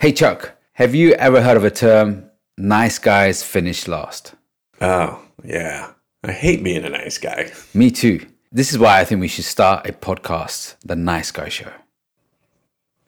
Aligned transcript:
Hey, 0.00 0.12
Chuck, 0.12 0.56
have 0.72 0.94
you 0.94 1.12
ever 1.12 1.42
heard 1.42 1.58
of 1.58 1.64
a 1.64 1.70
term, 1.70 2.30
nice 2.56 2.98
guys 2.98 3.42
finish 3.42 3.86
last? 3.86 4.34
Oh, 4.80 5.22
yeah. 5.44 5.92
I 6.24 6.32
hate 6.32 6.64
being 6.64 6.86
a 6.86 6.88
nice 6.88 7.18
guy. 7.18 7.52
Me 7.74 7.90
too. 7.90 8.26
This 8.50 8.72
is 8.72 8.78
why 8.78 8.98
I 8.98 9.04
think 9.04 9.20
we 9.20 9.28
should 9.28 9.44
start 9.44 9.86
a 9.86 9.92
podcast, 9.92 10.76
The 10.86 10.96
Nice 10.96 11.30
Guy 11.30 11.50
Show. 11.50 11.70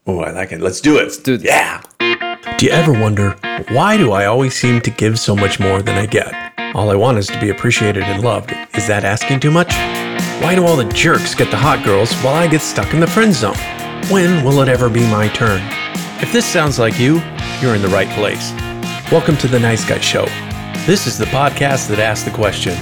Oh, 0.06 0.20
I 0.20 0.32
like 0.32 0.52
it. 0.52 0.60
Let's 0.60 0.82
do 0.82 0.98
it. 0.98 1.04
Let's 1.04 1.16
do 1.16 1.38
this. 1.38 1.46
Yeah. 1.46 1.80
Do 2.58 2.66
you 2.66 2.73
ever 2.73 2.93
wonder, 2.93 3.38
why 3.70 3.96
do 3.96 4.12
I 4.12 4.27
always 4.27 4.54
seem 4.54 4.82
to 4.82 4.90
give 4.90 5.18
so 5.18 5.34
much 5.34 5.59
more 5.59 5.80
than 5.80 5.96
I 5.96 6.04
get? 6.04 6.30
All 6.74 6.90
I 6.90 6.95
want 6.95 7.16
is 7.16 7.29
to 7.29 7.40
be 7.40 7.48
appreciated 7.48 8.02
and 8.02 8.22
loved. 8.22 8.52
Is 8.74 8.86
that 8.88 9.06
asking 9.06 9.40
too 9.40 9.50
much? 9.50 9.72
Why 10.43 10.54
do 10.54 10.66
all 10.66 10.77
the 10.77 10.93
jerks 10.93 11.34
get 11.34 11.50
the 11.50 11.56
hot 11.56 11.86
girls 11.86 12.12
while 12.16 12.34
I 12.34 12.48
get 12.48 12.61
stuck 12.61 12.93
in 12.93 13.00
the 13.00 13.06
friend 13.06 13.32
zone? 13.32 13.56
When 14.11 14.45
will 14.45 14.61
it 14.61 14.68
ever 14.68 14.90
be 14.90 15.00
my 15.11 15.29
turn? 15.29 15.62
If 16.23 16.32
this 16.32 16.46
sounds 16.46 16.79
like 16.79 17.00
you, 17.00 17.14
you're 17.61 17.75
in 17.75 17.82
the 17.82 17.89
right 17.89 18.09
place. 18.11 18.52
Welcome 19.11 19.36
to 19.39 19.49
the 19.49 19.58
Nice 19.58 19.85
Guy 19.85 19.99
Show. 19.99 20.25
This 20.86 21.08
is 21.08 21.18
the 21.18 21.25
podcast 21.25 21.89
that 21.89 21.98
asks 21.98 22.25
the 22.25 22.31
question 22.31 22.75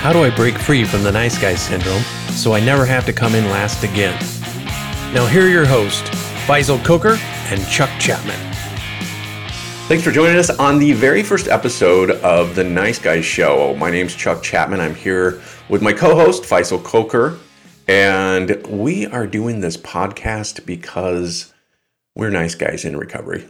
How 0.00 0.14
do 0.14 0.24
I 0.24 0.34
break 0.34 0.56
free 0.56 0.82
from 0.82 1.02
the 1.02 1.12
nice 1.12 1.38
guy 1.38 1.56
syndrome 1.56 2.02
so 2.30 2.54
I 2.54 2.60
never 2.60 2.86
have 2.86 3.04
to 3.04 3.12
come 3.12 3.34
in 3.34 3.50
last 3.50 3.84
again? 3.84 4.18
Now, 5.12 5.26
here 5.26 5.44
are 5.44 5.48
your 5.48 5.66
hosts, 5.66 6.08
Faisal 6.46 6.78
Khokhar 6.78 7.18
and 7.52 7.64
Chuck 7.68 7.90
Chapman. 8.00 8.40
Thanks 9.88 10.02
for 10.02 10.10
joining 10.10 10.38
us 10.38 10.48
on 10.48 10.78
the 10.78 10.94
very 10.94 11.22
first 11.22 11.48
episode 11.48 12.12
of 12.12 12.54
the 12.54 12.64
Nice 12.64 12.98
Guys 12.98 13.26
Show. 13.26 13.76
My 13.76 13.90
name's 13.90 14.14
Chuck 14.14 14.42
Chapman. 14.42 14.80
I'm 14.80 14.94
here 14.94 15.42
with 15.68 15.82
my 15.82 15.92
co 15.92 16.14
host, 16.14 16.44
Faisal 16.44 16.82
Khokhar. 16.82 17.38
And 17.88 18.66
we 18.66 19.04
are 19.04 19.26
doing 19.26 19.60
this 19.60 19.76
podcast 19.76 20.64
because 20.64 21.52
we're 22.16 22.30
nice 22.30 22.54
guys 22.54 22.84
in 22.84 22.96
recovery. 22.96 23.46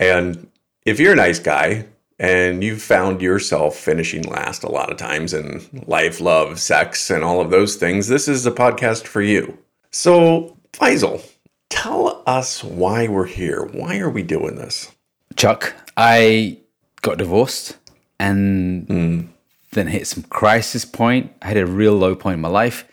And 0.00 0.50
if 0.84 0.98
you're 0.98 1.12
a 1.12 1.16
nice 1.16 1.38
guy 1.38 1.86
and 2.18 2.64
you've 2.64 2.82
found 2.82 3.20
yourself 3.20 3.76
finishing 3.76 4.22
last 4.22 4.64
a 4.64 4.70
lot 4.70 4.90
of 4.90 4.96
times 4.96 5.34
in 5.34 5.60
life, 5.86 6.20
love, 6.20 6.58
sex, 6.58 7.10
and 7.10 7.22
all 7.22 7.40
of 7.40 7.50
those 7.50 7.76
things, 7.76 8.08
this 8.08 8.26
is 8.26 8.46
a 8.46 8.50
podcast 8.50 9.06
for 9.06 9.20
you. 9.20 9.58
So, 9.90 10.56
Faisal, 10.72 11.22
tell 11.68 12.22
us 12.26 12.64
why 12.64 13.08
we're 13.08 13.26
here. 13.26 13.62
Why 13.62 13.98
are 13.98 14.10
we 14.10 14.22
doing 14.22 14.56
this? 14.56 14.90
Chuck, 15.36 15.74
I 15.96 16.58
got 17.02 17.18
divorced 17.18 17.76
and 18.18 18.88
mm. 18.88 19.28
then 19.72 19.88
hit 19.88 20.06
some 20.06 20.22
crisis 20.24 20.86
point. 20.86 21.30
I 21.42 21.48
had 21.48 21.56
a 21.58 21.66
real 21.66 21.94
low 21.94 22.14
point 22.14 22.34
in 22.34 22.40
my 22.40 22.48
life. 22.48 22.88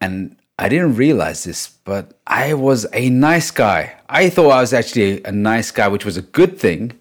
And 0.00 0.36
I 0.58 0.68
didn't 0.68 0.96
realize 0.96 1.44
this, 1.44 1.68
but 1.84 2.18
I 2.26 2.54
was 2.54 2.86
a 2.92 3.10
nice 3.10 3.50
guy. 3.52 3.94
I 4.08 4.28
thought 4.28 4.50
I 4.50 4.60
was 4.60 4.72
actually 4.72 5.22
a 5.24 5.30
nice 5.30 5.70
guy, 5.70 5.86
which 5.86 6.04
was 6.04 6.16
a 6.16 6.22
good 6.22 6.58
thing. 6.58 6.98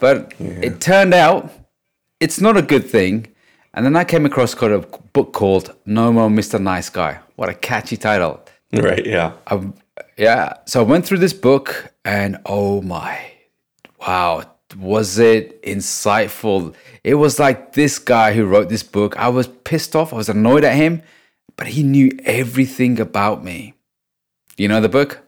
But 0.00 0.34
yeah. 0.40 0.58
it 0.62 0.80
turned 0.80 1.14
out 1.14 1.52
it's 2.18 2.40
not 2.40 2.56
a 2.56 2.62
good 2.62 2.84
thing. 2.84 3.28
And 3.74 3.86
then 3.86 3.94
I 3.94 4.02
came 4.02 4.26
across 4.26 4.60
a 4.60 4.78
book 5.12 5.32
called 5.32 5.74
No 5.86 6.12
More 6.12 6.28
Mr. 6.28 6.60
Nice 6.60 6.90
Guy. 6.90 7.20
What 7.36 7.48
a 7.48 7.54
catchy 7.54 7.96
title. 7.96 8.40
Right, 8.72 9.06
yeah. 9.06 9.34
I, 9.46 9.72
yeah. 10.16 10.54
So 10.66 10.80
I 10.80 10.82
went 10.82 11.06
through 11.06 11.18
this 11.18 11.32
book 11.32 11.92
and 12.04 12.38
oh 12.44 12.82
my, 12.82 13.20
wow, 14.00 14.42
was 14.76 15.18
it 15.18 15.62
insightful? 15.62 16.74
It 17.04 17.14
was 17.14 17.38
like 17.38 17.74
this 17.74 18.00
guy 18.00 18.32
who 18.32 18.46
wrote 18.46 18.68
this 18.68 18.82
book. 18.82 19.16
I 19.16 19.28
was 19.28 19.46
pissed 19.46 19.94
off. 19.94 20.12
I 20.12 20.16
was 20.16 20.28
annoyed 20.28 20.64
at 20.64 20.74
him 20.74 21.02
but 21.60 21.68
he 21.68 21.82
knew 21.82 22.10
everything 22.24 22.98
about 22.98 23.44
me. 23.44 23.74
You 24.56 24.66
know 24.66 24.80
the 24.80 24.88
book? 24.88 25.20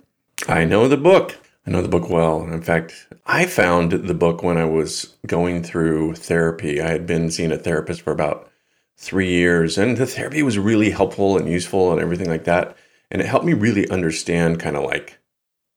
I 0.48 0.64
know 0.64 0.88
the 0.88 0.96
book. 0.96 1.38
I 1.66 1.70
know 1.70 1.82
the 1.82 1.88
book 1.88 2.08
well. 2.08 2.44
In 2.44 2.62
fact, 2.62 3.06
I 3.26 3.44
found 3.44 3.92
the 3.92 4.14
book 4.14 4.42
when 4.42 4.56
I 4.56 4.64
was 4.64 5.14
going 5.26 5.62
through 5.62 6.14
therapy. 6.14 6.80
I 6.80 6.88
had 6.88 7.06
been 7.06 7.30
seeing 7.30 7.52
a 7.52 7.58
therapist 7.58 8.00
for 8.00 8.12
about 8.12 8.50
three 8.96 9.28
years, 9.28 9.76
and 9.76 9.98
the 9.98 10.06
therapy 10.06 10.42
was 10.42 10.58
really 10.58 10.88
helpful 10.88 11.36
and 11.36 11.50
useful 11.50 11.92
and 11.92 12.00
everything 12.00 12.30
like 12.30 12.44
that. 12.44 12.78
And 13.10 13.20
it 13.20 13.26
helped 13.26 13.44
me 13.44 13.52
really 13.52 13.86
understand 13.90 14.58
kind 14.58 14.74
of 14.74 14.84
like 14.84 15.18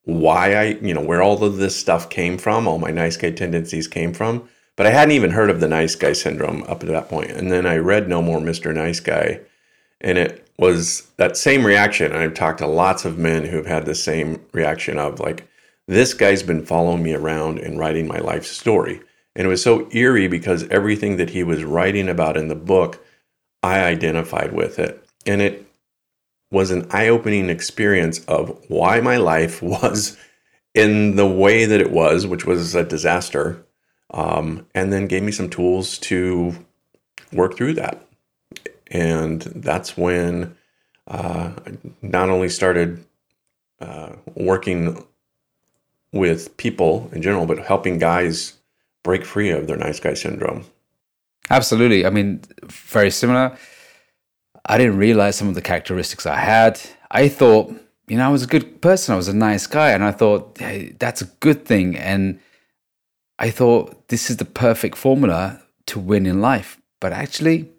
why 0.04 0.56
I, 0.56 0.64
you 0.82 0.94
know, 0.94 1.04
where 1.04 1.22
all 1.22 1.44
of 1.44 1.58
this 1.58 1.76
stuff 1.76 2.10
came 2.10 2.38
from, 2.38 2.66
all 2.66 2.80
my 2.80 2.92
nice 2.92 3.18
guy 3.18 3.32
tendencies 3.32 3.90
came 3.90 4.14
from. 4.14 4.48
But 4.78 4.88
I 4.88 4.92
hadn't 4.92 5.16
even 5.16 5.32
heard 5.32 5.50
of 5.50 5.60
the 5.60 5.68
nice 5.68 5.96
guy 5.96 6.14
syndrome 6.14 6.64
up 6.64 6.80
to 6.80 6.86
that 6.86 7.10
point. 7.10 7.32
And 7.32 7.52
then 7.52 7.66
I 7.66 7.76
read 7.76 8.08
No 8.08 8.22
More 8.22 8.40
Mr. 8.40 8.74
Nice 8.74 9.02
Guy, 9.02 9.42
and 10.06 10.20
it 10.20 10.48
was 10.60 11.08
that 11.18 11.36
same 11.36 11.66
reaction. 11.66 12.14
I've 12.14 12.36
talked 12.36 12.60
to 12.60 12.68
lots 12.68 13.06
of 13.06 13.18
men 13.18 13.44
who've 13.44 13.66
had 13.66 13.86
the 13.86 13.96
same 13.96 14.40
reaction 14.54 15.00
of 15.00 15.20
like, 15.20 15.48
this 15.88 16.14
guy's 16.14 16.44
been 16.44 16.64
following 16.64 17.04
me 17.04 17.16
around 17.16 17.58
and 17.58 17.80
writing 17.80 18.08
my 18.08 18.20
life 18.20 18.46
story. 18.46 19.02
And 19.36 19.46
it 19.46 19.50
was 19.50 19.64
so 19.64 19.90
eerie 19.92 20.28
because 20.28 20.70
everything 20.70 21.18
that 21.18 21.32
he 21.32 21.44
was 21.44 21.64
writing 21.64 22.08
about 22.08 22.38
in 22.38 22.50
the 22.50 22.56
book, 22.56 23.04
I 23.64 23.80
identified 23.80 24.54
with 24.54 24.78
it. 24.78 25.04
And 25.26 25.42
it 25.42 25.66
was 26.52 26.70
an 26.70 26.88
eye 26.92 27.08
opening 27.08 27.50
experience 27.50 28.24
of 28.26 28.64
why 28.68 29.02
my 29.02 29.18
life 29.18 29.62
was 29.64 30.18
in 30.76 31.16
the 31.16 31.28
way 31.28 31.66
that 31.66 31.82
it 31.82 31.92
was, 31.92 32.28
which 32.28 32.46
was 32.46 32.76
a 32.76 32.84
disaster. 32.84 33.66
Um, 34.14 34.68
and 34.76 34.94
then 34.94 35.08
gave 35.08 35.24
me 35.24 35.32
some 35.32 35.50
tools 35.50 35.98
to 36.00 36.54
work 37.34 37.58
through 37.58 37.74
that 37.74 38.05
and 38.92 39.42
that's 39.42 39.98
when 39.98 40.56
uh, 41.08 41.52
I 41.66 41.78
not 42.02 42.30
only 42.30 42.50
started 42.50 43.04
uh, 43.80 44.14
working 44.36 45.04
with 46.12 46.56
people 46.58 47.10
in 47.12 47.22
general, 47.22 47.46
but 47.46 47.60
helping 47.60 47.98
guys 47.98 48.54
break 49.04 49.26
free 49.26 49.52
of 49.52 49.68
their 49.68 49.78
nice 49.78 50.00
guy 50.00 50.14
syndrome. 50.14 50.66
Absolutely. 51.50 52.06
I 52.06 52.10
mean, 52.10 52.42
very 52.64 53.12
similar. 53.12 53.56
I 54.66 54.78
didn't 54.78 54.98
realize 54.98 55.36
some 55.36 55.48
of 55.48 55.56
the 55.56 55.62
characteristics 55.62 56.26
I 56.26 56.38
had. 56.38 56.82
I 57.12 57.28
thought, 57.28 57.72
you 58.08 58.18
know, 58.18 58.26
I 58.26 58.32
was 58.32 58.44
a 58.44 58.48
good 58.48 58.82
person. 58.82 59.14
I 59.14 59.18
was 59.18 59.28
a 59.28 59.34
nice 59.34 59.68
guy. 59.68 59.92
And 59.92 60.04
I 60.04 60.12
thought, 60.12 60.58
hey, 60.58 60.96
that's 60.98 61.22
a 61.22 61.26
good 61.40 61.66
thing. 61.66 61.96
And 61.96 62.40
I 63.38 63.52
thought 63.52 64.08
this 64.08 64.30
is 64.30 64.38
the 64.38 64.46
perfect 64.46 64.98
formula 64.98 65.62
to 65.88 66.00
win 66.00 66.26
in 66.26 66.42
life. 66.42 66.82
But 67.00 67.14
actually, 67.14 67.70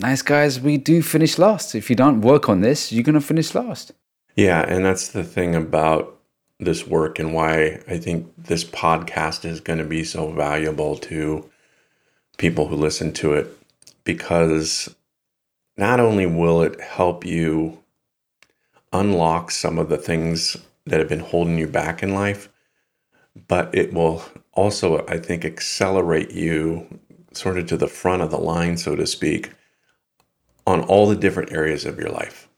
nice 0.00 0.22
guys, 0.22 0.60
we 0.60 0.76
do 0.76 1.02
finish 1.02 1.38
last. 1.38 1.74
If 1.74 1.90
you 1.90 1.96
don't 1.96 2.22
work 2.22 2.48
on 2.48 2.60
this, 2.60 2.90
you're 2.90 3.04
going 3.04 3.14
to 3.14 3.20
finish 3.20 3.54
last. 3.54 3.92
Yeah. 4.36 4.62
And 4.62 4.84
that's 4.84 5.08
the 5.08 5.24
thing 5.24 5.54
about 5.54 6.16
this 6.58 6.86
work 6.86 7.18
and 7.18 7.32
why 7.32 7.80
I 7.88 7.98
think 7.98 8.32
this 8.36 8.64
podcast 8.64 9.44
is 9.44 9.60
going 9.60 9.78
to 9.78 9.84
be 9.84 10.04
so 10.04 10.30
valuable 10.30 10.96
to 10.98 11.48
people 12.36 12.68
who 12.68 12.76
listen 12.76 13.12
to 13.14 13.34
it 13.34 13.48
because 14.04 14.94
not 15.76 16.00
only 16.00 16.26
will 16.26 16.62
it 16.62 16.80
help 16.80 17.24
you 17.24 17.82
unlock 18.92 19.50
some 19.50 19.78
of 19.78 19.88
the 19.88 19.96
things 19.96 20.56
that 20.86 20.98
have 20.98 21.08
been 21.08 21.20
holding 21.20 21.58
you 21.58 21.66
back 21.66 22.02
in 22.02 22.14
life, 22.14 22.48
but 23.48 23.74
it 23.74 23.92
will 23.92 24.22
also, 24.52 25.06
I 25.06 25.18
think, 25.18 25.44
accelerate 25.44 26.32
you 26.32 27.00
sort 27.32 27.58
of 27.58 27.66
to 27.66 27.76
the 27.76 27.86
front 27.86 28.22
of 28.22 28.30
the 28.30 28.38
line, 28.38 28.76
so 28.76 28.96
to 28.96 29.06
speak, 29.06 29.50
on 30.70 30.82
all 30.82 31.06
the 31.06 31.16
different 31.16 31.52
areas 31.52 31.84
of 31.84 31.98
your 31.98 32.10
life. 32.10 32.48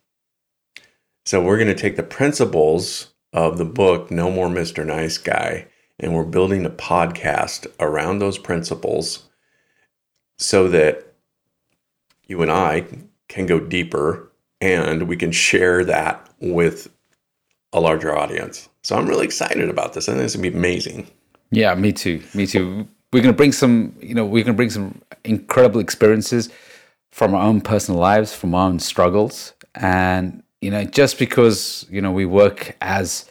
So 1.25 1.43
we're 1.43 1.57
going 1.57 1.75
to 1.75 1.75
take 1.75 1.97
the 1.97 2.03
principles 2.03 3.13
of 3.33 3.59
the 3.59 3.65
book 3.65 4.11
No 4.11 4.31
More 4.31 4.49
Mr. 4.49 4.85
Nice 4.85 5.19
Guy 5.19 5.67
and 5.99 6.15
we're 6.15 6.25
building 6.25 6.67
a 6.67 6.71
podcast 6.71 7.67
around 7.81 8.19
those 8.19 8.37
principles 8.37 9.29
so 10.39 10.69
that 10.69 11.15
you 12.27 12.43
and 12.43 12.51
I 12.51 12.87
can 13.29 13.47
go 13.47 13.61
deeper 13.61 14.31
and 14.61 15.05
we 15.05 15.17
can 15.17 15.33
share 15.33 15.85
that 15.85 16.29
with 16.41 16.89
a 17.73 17.81
larger 17.81 18.17
audience. 18.17 18.69
So 18.83 18.97
I'm 18.97 19.07
really 19.07 19.25
excited 19.25 19.69
about 19.69 19.95
this. 19.95 20.09
I 20.09 20.13
think 20.13 20.25
it's 20.25 20.35
gonna 20.35 20.51
be 20.51 20.57
amazing. 20.57 21.07
Yeah, 21.51 21.75
me 21.75 21.93
too. 21.93 22.23
Me 22.35 22.47
too. 22.47 22.89
We're 23.13 23.23
gonna 23.23 23.33
bring 23.33 23.53
some, 23.53 23.95
you 24.01 24.15
know, 24.15 24.27
we're 24.27 24.45
gonna 24.45 24.57
bring 24.57 24.71
some 24.71 25.01
incredible 25.25 25.81
experiences 25.81 26.51
from 27.13 27.35
our 27.35 27.43
own 27.43 27.61
personal 27.61 28.01
lives, 28.01 28.35
from 28.35 28.55
our 28.55 28.69
own 28.69 28.81
struggles. 28.81 29.53
And, 29.75 30.43
you 30.61 30.71
know, 30.71 30.83
just 30.83 31.19
because, 31.19 31.87
you 31.91 32.01
know, 32.01 32.11
we 32.11 32.27
work 32.27 32.75
as 32.81 33.27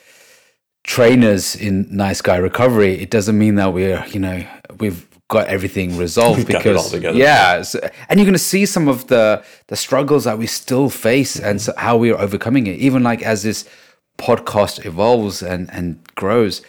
trainers 0.83 1.55
in 1.55 1.87
nice 1.89 2.21
guy 2.21 2.37
recovery, 2.37 2.93
it 3.01 3.09
doesn't 3.09 3.37
mean 3.37 3.55
that 3.55 3.73
we're, 3.73 4.05
you 4.07 4.19
know, 4.19 4.47
we've 4.79 5.07
got 5.27 5.47
everything 5.47 5.97
resolved 5.97 6.45
because 6.45 6.93
yeah 7.15 7.61
so, 7.61 7.79
and 8.09 8.19
you're 8.19 8.25
going 8.25 8.33
to 8.33 8.37
see 8.37 8.65
some 8.65 8.89
of 8.89 9.07
the 9.07 9.41
the 9.67 9.77
struggles 9.77 10.25
that 10.25 10.37
we 10.37 10.45
still 10.45 10.89
face 10.89 11.39
and 11.39 11.61
so 11.61 11.73
how 11.77 11.95
we 11.95 12.11
are 12.11 12.19
overcoming 12.19 12.67
it. 12.67 12.77
Even 12.79 13.01
like 13.01 13.21
as 13.21 13.41
this 13.41 13.67
podcast 14.17 14.85
evolves 14.85 15.41
and 15.41 15.71
and 15.71 15.97
grows 16.15 16.61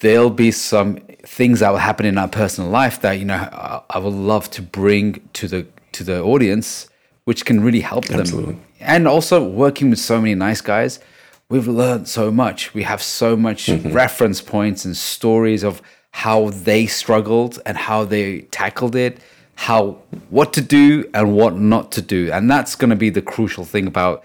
there'll 0.00 0.28
be 0.28 0.50
some 0.50 0.96
things 1.22 1.60
that 1.60 1.70
will 1.70 1.78
happen 1.78 2.04
in 2.04 2.18
our 2.18 2.26
personal 2.26 2.68
life 2.68 3.00
that 3.00 3.12
you 3.12 3.24
know 3.24 3.36
I, 3.36 3.80
I 3.90 3.98
would 3.98 4.12
love 4.12 4.50
to 4.50 4.62
bring 4.62 5.28
to 5.34 5.46
the 5.46 5.64
to 5.94 6.04
the 6.04 6.22
audience, 6.22 6.88
which 7.24 7.44
can 7.44 7.62
really 7.62 7.80
help 7.80 8.06
them. 8.06 8.20
Absolutely. 8.20 8.58
And 8.80 9.08
also 9.08 9.42
working 9.42 9.90
with 9.90 9.98
so 9.98 10.20
many 10.20 10.34
nice 10.34 10.60
guys, 10.60 11.00
we've 11.48 11.68
learned 11.68 12.08
so 12.08 12.30
much. 12.30 12.74
We 12.74 12.82
have 12.82 13.02
so 13.02 13.36
much 13.36 13.66
mm-hmm. 13.66 13.92
reference 13.92 14.40
points 14.40 14.84
and 14.84 14.96
stories 14.96 15.62
of 15.62 15.80
how 16.10 16.50
they 16.50 16.86
struggled 16.86 17.60
and 17.66 17.76
how 17.76 18.04
they 18.04 18.42
tackled 18.42 18.94
it, 18.94 19.18
how 19.56 19.98
what 20.30 20.52
to 20.52 20.60
do 20.60 21.08
and 21.14 21.34
what 21.34 21.56
not 21.56 21.92
to 21.92 22.02
do. 22.02 22.30
And 22.30 22.50
that's 22.50 22.74
going 22.76 22.90
to 22.90 22.96
be 22.96 23.10
the 23.10 23.22
crucial 23.22 23.64
thing 23.64 23.86
about 23.86 24.24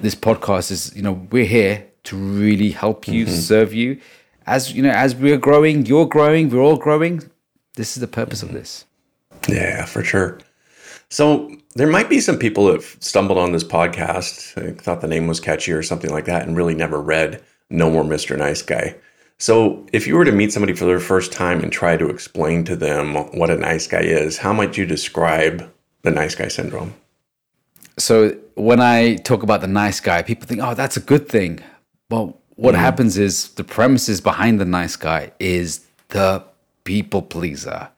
this 0.00 0.14
podcast 0.14 0.70
is, 0.70 0.94
you 0.96 1.02
know, 1.02 1.26
we're 1.30 1.44
here 1.44 1.86
to 2.04 2.16
really 2.16 2.70
help 2.70 3.06
you, 3.06 3.24
mm-hmm. 3.24 3.34
serve 3.34 3.72
you. 3.72 4.00
As 4.46 4.72
you 4.72 4.82
know, 4.82 4.90
as 4.90 5.14
we're 5.14 5.38
growing, 5.38 5.86
you're 5.86 6.06
growing, 6.06 6.50
we're 6.50 6.60
all 6.60 6.76
growing. 6.76 7.22
This 7.76 7.96
is 7.96 8.00
the 8.00 8.08
purpose 8.08 8.42
of 8.42 8.48
mm-hmm. 8.48 8.58
this. 8.58 8.84
Yeah, 9.48 9.84
for 9.84 10.02
sure. 10.04 10.38
So 11.12 11.54
there 11.74 11.88
might 11.88 12.08
be 12.08 12.20
some 12.20 12.38
people 12.38 12.64
that 12.64 12.76
have 12.76 12.96
stumbled 13.00 13.36
on 13.36 13.52
this 13.52 13.64
podcast, 13.64 14.80
thought 14.80 15.02
the 15.02 15.06
name 15.06 15.26
was 15.26 15.40
catchy 15.40 15.70
or 15.70 15.82
something 15.82 16.10
like 16.10 16.24
that, 16.24 16.48
and 16.48 16.56
really 16.56 16.74
never 16.74 17.02
read 17.02 17.42
No 17.68 17.90
More 17.90 18.02
Mr. 18.02 18.38
Nice 18.38 18.62
Guy. 18.62 18.96
So 19.36 19.86
if 19.92 20.06
you 20.06 20.16
were 20.16 20.24
to 20.24 20.32
meet 20.32 20.54
somebody 20.54 20.72
for 20.72 20.86
their 20.86 21.00
first 21.00 21.30
time 21.30 21.62
and 21.62 21.70
try 21.70 21.98
to 21.98 22.08
explain 22.08 22.64
to 22.64 22.76
them 22.76 23.14
what 23.36 23.50
a 23.50 23.58
nice 23.58 23.86
guy 23.86 24.00
is, 24.00 24.38
how 24.38 24.54
might 24.54 24.78
you 24.78 24.86
describe 24.86 25.70
the 26.00 26.10
nice 26.10 26.34
guy 26.34 26.48
syndrome? 26.48 26.94
So 27.98 28.30
when 28.54 28.80
I 28.80 29.16
talk 29.16 29.42
about 29.42 29.60
the 29.60 29.66
nice 29.66 30.00
guy, 30.00 30.22
people 30.22 30.46
think, 30.46 30.62
oh, 30.62 30.72
that's 30.72 30.96
a 30.96 31.00
good 31.00 31.28
thing. 31.28 31.60
Well, 32.08 32.40
what 32.56 32.72
mm-hmm. 32.72 32.84
happens 32.84 33.18
is 33.18 33.50
the 33.50 33.64
premises 33.64 34.22
behind 34.22 34.58
the 34.58 34.64
nice 34.64 34.96
guy 34.96 35.32
is 35.38 35.84
the 36.08 36.42
people 36.84 37.20
pleaser, 37.20 37.90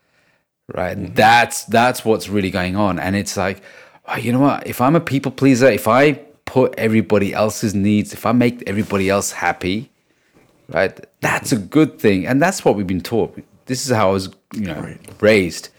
right? 0.73 0.97
Mm-hmm. 0.97 1.15
That's 1.15 1.65
that's 1.65 2.05
what's 2.05 2.29
really 2.29 2.51
going 2.51 2.77
on, 2.77 2.99
and 2.99 3.17
it's 3.17 3.37
like, 3.37 3.63
oh, 4.07 4.17
you 4.17 4.33
know 4.33 4.41
what? 4.41 4.67
If 4.67 4.81
I'm 4.81 4.97
a 4.97 5.01
people 5.01 5.33
pleaser, 5.33 5.67
if 5.67 5.89
I 5.89 6.13
put 6.45 6.75
everybody 6.79 7.33
else's 7.33 7.75
needs, 7.75 8.13
if 8.13 8.27
I 8.27 8.33
make 8.33 8.63
everybody 8.67 9.09
else 9.09 9.33
happy, 9.33 9.91
right? 10.69 10.99
That's 11.21 11.53
a 11.53 11.59
good 11.59 11.99
thing, 11.99 12.27
and 12.27 12.41
that's 12.41 12.65
what 12.65 12.77
we've 12.77 12.87
been 12.87 13.01
taught. 13.01 13.39
This 13.67 13.87
is 13.87 13.93
how 13.93 14.11
I 14.11 14.13
was, 14.13 14.29
you 14.55 14.67
know, 14.67 14.95
raised. 15.21 15.71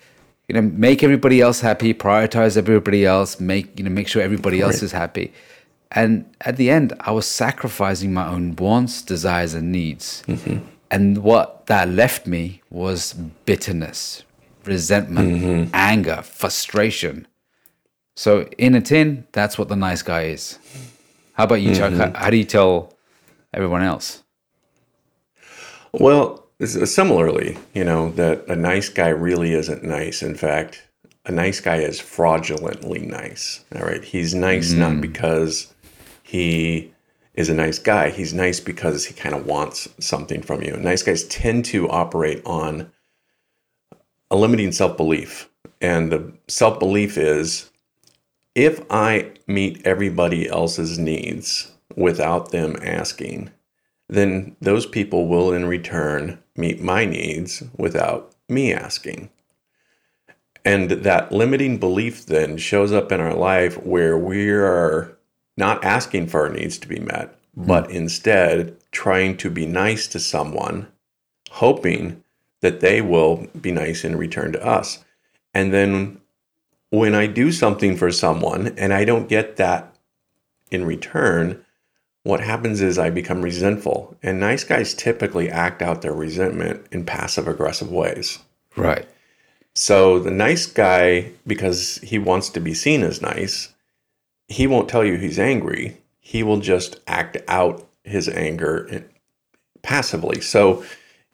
You 0.47 0.53
know, 0.53 0.61
make 0.61 1.01
everybody 1.01 1.41
else 1.41 1.59
happy, 1.59 1.91
prioritize 1.93 2.55
everybody 2.55 3.03
else, 3.03 3.39
make 3.39 3.77
you 3.79 3.83
know, 3.83 3.89
make 3.89 4.07
sure 4.07 4.21
everybody 4.21 4.61
else 4.61 4.83
is 4.83 4.91
happy. 4.91 5.33
And 5.91 6.25
at 6.41 6.57
the 6.57 6.69
end, 6.69 6.93
I 6.99 7.11
was 7.11 7.25
sacrificing 7.25 8.13
my 8.13 8.27
own 8.27 8.55
wants, 8.57 9.01
desires, 9.01 9.53
and 9.53 9.71
needs. 9.71 10.23
Mm-hmm. 10.27 10.59
And 10.91 11.19
what 11.23 11.65
that 11.65 11.89
left 11.89 12.27
me 12.27 12.61
was 12.69 13.13
bitterness, 13.45 14.23
resentment, 14.67 15.41
mm-hmm. 15.41 15.69
anger, 15.73 16.21
frustration. 16.23 17.27
So, 18.15 18.47
in 18.57 18.75
a 18.75 18.81
tin, 18.81 19.27
that's 19.31 19.57
what 19.57 19.67
the 19.67 19.75
nice 19.75 20.01
guy 20.01 20.23
is. 20.23 20.57
How 21.33 21.43
about 21.43 21.61
you, 21.61 21.75
Chuck? 21.75 21.93
How, 21.93 22.13
how 22.13 22.29
do 22.29 22.37
you 22.37 22.45
tell 22.45 22.93
everyone 23.53 23.81
else? 23.81 24.23
Well, 25.91 26.45
uh, 26.61 26.65
similarly, 26.65 27.57
you 27.73 27.83
know, 27.83 28.11
that 28.11 28.47
a 28.47 28.55
nice 28.55 28.89
guy 28.89 29.09
really 29.09 29.53
isn't 29.53 29.83
nice. 29.83 30.23
In 30.23 30.35
fact, 30.35 30.81
a 31.25 31.31
nice 31.31 31.59
guy 31.59 31.77
is 31.77 31.99
fraudulently 31.99 32.99
nice. 32.99 33.63
All 33.75 33.81
right. 33.81 34.03
He's 34.03 34.33
nice 34.33 34.71
not 34.71 34.93
mm. 34.93 35.01
because 35.01 35.73
he 36.23 36.93
is 37.33 37.49
a 37.49 37.53
nice 37.53 37.79
guy. 37.79 38.09
He's 38.09 38.33
nice 38.33 38.59
because 38.59 39.05
he 39.05 39.13
kind 39.13 39.35
of 39.35 39.45
wants 39.45 39.89
something 39.99 40.41
from 40.41 40.61
you. 40.61 40.77
Nice 40.77 41.03
guys 41.03 41.23
tend 41.25 41.65
to 41.65 41.89
operate 41.89 42.41
on 42.45 42.91
a 44.31 44.35
limiting 44.35 44.71
self 44.71 44.97
belief. 44.97 45.49
And 45.81 46.11
the 46.11 46.33
self 46.47 46.79
belief 46.79 47.17
is 47.17 47.69
if 48.55 48.81
I 48.89 49.31
meet 49.47 49.85
everybody 49.85 50.47
else's 50.47 50.97
needs 50.97 51.71
without 51.95 52.51
them 52.51 52.77
asking, 52.81 53.51
then 54.07 54.55
those 54.61 54.85
people 54.85 55.27
will 55.27 55.51
in 55.51 55.65
return 55.65 56.39
meet 56.55 56.81
my 56.81 57.05
needs 57.05 57.63
without 57.77 58.33
me 58.47 58.73
asking. 58.73 59.29
And 60.63 60.89
that 60.89 61.31
limiting 61.31 61.77
belief 61.77 62.25
then 62.25 62.57
shows 62.57 62.91
up 62.91 63.11
in 63.11 63.19
our 63.19 63.35
life 63.35 63.81
where 63.83 64.17
we 64.17 64.49
are 64.49 65.15
not 65.57 65.83
asking 65.83 66.27
for 66.27 66.41
our 66.41 66.49
needs 66.49 66.77
to 66.79 66.87
be 66.87 66.99
met, 66.99 67.37
but 67.55 67.85
hmm. 67.85 67.91
instead 67.97 68.77
trying 68.91 69.37
to 69.37 69.49
be 69.49 69.65
nice 69.65 70.07
to 70.07 70.19
someone, 70.19 70.87
hoping 71.51 72.23
that 72.65 72.79
they 72.79 72.99
will 72.99 73.45
be 73.61 73.71
nice 73.71 74.03
in 74.03 74.15
return 74.15 74.51
to 74.51 74.65
us. 74.65 75.05
And 75.53 75.71
then 75.71 76.19
when 76.89 77.13
I 77.13 77.27
do 77.27 77.51
something 77.51 77.95
for 77.95 78.11
someone 78.11 78.73
and 78.75 78.91
I 78.91 79.05
don't 79.05 79.29
get 79.29 79.57
that 79.57 79.95
in 80.71 80.83
return, 80.83 81.63
what 82.23 82.39
happens 82.39 82.81
is 82.81 82.97
I 82.97 83.11
become 83.11 83.43
resentful. 83.43 84.17
And 84.23 84.39
nice 84.39 84.63
guys 84.63 84.95
typically 84.95 85.47
act 85.47 85.83
out 85.83 86.01
their 86.01 86.15
resentment 86.15 86.87
in 86.91 87.05
passive 87.05 87.47
aggressive 87.47 87.91
ways. 87.91 88.39
Right. 88.75 89.07
So 89.75 90.17
the 90.17 90.31
nice 90.31 90.65
guy, 90.65 91.33
because 91.45 91.97
he 91.97 92.17
wants 92.17 92.49
to 92.49 92.59
be 92.59 92.73
seen 92.73 93.03
as 93.03 93.21
nice, 93.21 93.75
he 94.47 94.65
won't 94.65 94.89
tell 94.89 95.05
you 95.05 95.17
he's 95.17 95.37
angry. 95.37 96.01
He 96.19 96.41
will 96.41 96.61
just 96.61 96.99
act 97.05 97.37
out 97.47 97.87
his 98.03 98.27
anger 98.27 99.05
passively. 99.83 100.41
So, 100.41 100.83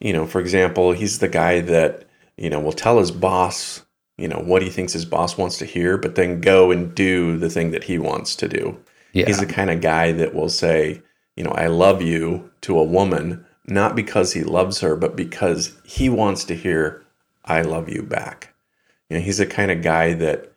you 0.02 0.12
know, 0.12 0.26
for 0.26 0.40
example, 0.40 0.92
he's 0.92 1.20
the 1.20 1.28
guy 1.28 1.60
that, 1.60 2.04
you 2.36 2.50
know, 2.50 2.58
will 2.58 2.72
tell 2.72 2.98
his 2.98 3.12
boss, 3.12 3.84
you 4.18 4.26
know, 4.26 4.38
what 4.38 4.60
he 4.60 4.68
thinks 4.68 4.92
his 4.92 5.04
boss 5.04 5.38
wants 5.38 5.58
to 5.58 5.64
hear, 5.64 5.96
but 5.96 6.16
then 6.16 6.40
go 6.40 6.72
and 6.72 6.92
do 6.94 7.38
the 7.38 7.48
thing 7.48 7.70
that 7.70 7.84
he 7.84 7.98
wants 7.98 8.34
to 8.36 8.48
do. 8.48 8.78
Yeah. 9.12 9.26
He's 9.26 9.38
the 9.38 9.46
kind 9.46 9.70
of 9.70 9.80
guy 9.80 10.10
that 10.12 10.34
will 10.34 10.48
say, 10.48 11.02
you 11.36 11.44
know, 11.44 11.52
I 11.52 11.68
love 11.68 12.02
you 12.02 12.50
to 12.62 12.78
a 12.78 12.84
woman, 12.84 13.46
not 13.66 13.94
because 13.94 14.32
he 14.32 14.42
loves 14.42 14.80
her, 14.80 14.96
but 14.96 15.14
because 15.14 15.78
he 15.84 16.08
wants 16.08 16.44
to 16.46 16.56
hear, 16.56 17.04
I 17.44 17.62
love 17.62 17.88
you 17.88 18.02
back. 18.02 18.54
You 19.08 19.18
know, 19.18 19.22
he's 19.22 19.38
the 19.38 19.46
kind 19.46 19.70
of 19.70 19.82
guy 19.82 20.14
that, 20.14 20.51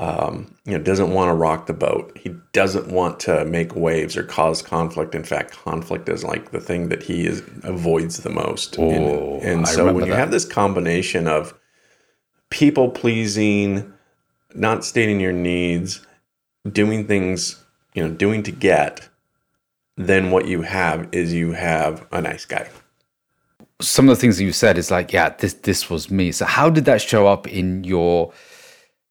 um, 0.00 0.54
you 0.64 0.72
know, 0.72 0.82
doesn't 0.82 1.12
want 1.12 1.28
to 1.28 1.34
rock 1.34 1.66
the 1.66 1.74
boat. 1.74 2.16
He 2.16 2.34
doesn't 2.52 2.88
want 2.88 3.20
to 3.20 3.44
make 3.44 3.76
waves 3.76 4.16
or 4.16 4.22
cause 4.22 4.62
conflict. 4.62 5.14
In 5.14 5.24
fact, 5.24 5.52
conflict 5.52 6.08
is 6.08 6.24
like 6.24 6.52
the 6.52 6.60
thing 6.60 6.88
that 6.88 7.02
he 7.02 7.26
is, 7.26 7.42
avoids 7.64 8.16
the 8.18 8.30
most. 8.30 8.78
Oh, 8.78 9.40
and 9.40 9.44
and 9.44 9.68
so 9.68 9.92
when 9.92 10.06
you 10.06 10.12
that. 10.12 10.18
have 10.18 10.30
this 10.30 10.46
combination 10.46 11.28
of 11.28 11.52
people 12.48 12.88
pleasing, 12.90 13.92
not 14.54 14.84
stating 14.84 15.20
your 15.20 15.34
needs, 15.34 16.00
doing 16.72 17.06
things, 17.06 17.62
you 17.94 18.02
know, 18.02 18.14
doing 18.14 18.42
to 18.44 18.52
get, 18.52 19.08
then 19.96 20.30
what 20.30 20.48
you 20.48 20.62
have 20.62 21.08
is 21.12 21.34
you 21.34 21.52
have 21.52 22.06
a 22.10 22.22
nice 22.22 22.46
guy. 22.46 22.68
some 23.80 24.08
of 24.08 24.16
the 24.16 24.20
things 24.20 24.36
that 24.38 24.44
you 24.44 24.52
said 24.52 24.78
is 24.78 24.90
like, 24.90 25.12
yeah, 25.12 25.30
this 25.38 25.54
this 25.54 25.90
was 25.90 26.10
me. 26.10 26.32
So 26.32 26.44
how 26.44 26.70
did 26.70 26.84
that 26.84 27.00
show 27.00 27.26
up 27.26 27.48
in 27.48 27.84
your, 27.84 28.32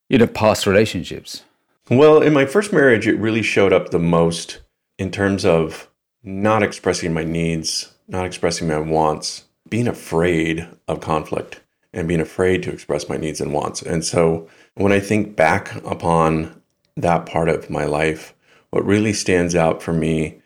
you 0.10 0.18
know, 0.18 0.28
past 0.28 0.66
relationships? 0.68 1.44
Well, 1.90 2.22
in 2.22 2.34
my 2.34 2.46
first 2.46 2.74
marriage, 2.74 3.08
it 3.08 3.18
really 3.18 3.42
showed 3.42 3.74
up 3.74 3.90
the 3.90 4.00
most 4.00 4.60
in 4.98 5.12
terms 5.12 5.46
of 5.46 5.90
not 6.24 6.62
expressing 6.62 7.14
my 7.14 7.24
needs, 7.24 7.94
not 8.08 8.26
expressing 8.26 8.68
my 8.68 8.80
wants, 8.80 9.46
being 9.70 9.88
afraid 9.88 10.68
of 10.88 11.00
conflict, 11.00 11.62
and 11.94 12.08
being 12.08 12.20
afraid 12.20 12.62
to 12.64 12.72
express 12.72 13.10
my 13.10 13.18
needs 13.18 13.40
and 13.40 13.54
wants. 13.54 13.82
And 13.82 14.04
so 14.04 14.48
when 14.76 14.92
I 14.92 15.00
think 15.00 15.36
back 15.36 15.76
upon 15.86 16.62
that 16.98 17.26
part 17.26 17.50
of 17.50 17.70
my 17.70 17.86
life, 17.86 18.36
what 18.72 18.86
really 18.86 19.14
stands 19.14 19.56
out 19.56 19.82
for 19.82 19.94
me 19.94 20.42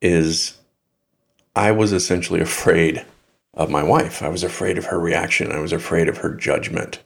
is 0.00 0.58
I 1.56 1.72
was 1.72 1.92
essentially 1.92 2.40
afraid 2.42 3.04
of 3.54 3.70
my 3.70 3.82
wife. 3.82 4.22
I 4.22 4.28
was 4.28 4.42
afraid 4.42 4.78
of 4.78 4.86
her 4.86 4.98
reaction. 4.98 5.52
I 5.52 5.60
was 5.60 5.72
afraid 5.72 6.08
of 6.08 6.18
her 6.18 6.34
judgment. 6.34 7.02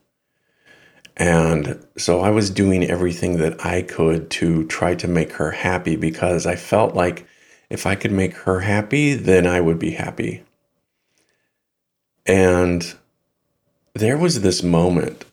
And 1.19 1.85
so 1.97 2.21
I 2.21 2.31
was 2.31 2.49
doing 2.49 2.85
everything 2.85 3.39
that 3.39 3.65
I 3.67 3.83
could 3.83 4.31
to 4.31 4.67
try 4.69 4.95
to 4.95 5.09
make 5.09 5.33
her 5.33 5.51
happy 5.51 5.97
because 5.97 6.47
I 6.47 6.55
felt 6.55 6.95
like 6.95 7.27
if 7.69 7.87
I 7.87 7.97
could 7.97 8.13
make 8.13 8.35
her 8.35 8.61
happy, 8.61 9.15
then 9.15 9.47
I 9.47 9.61
would 9.61 9.81
be 9.81 9.91
happy. 9.91 10.45
And 12.25 12.95
there 13.95 14.17
was 14.17 14.43
this 14.43 14.63
moment 14.63 15.25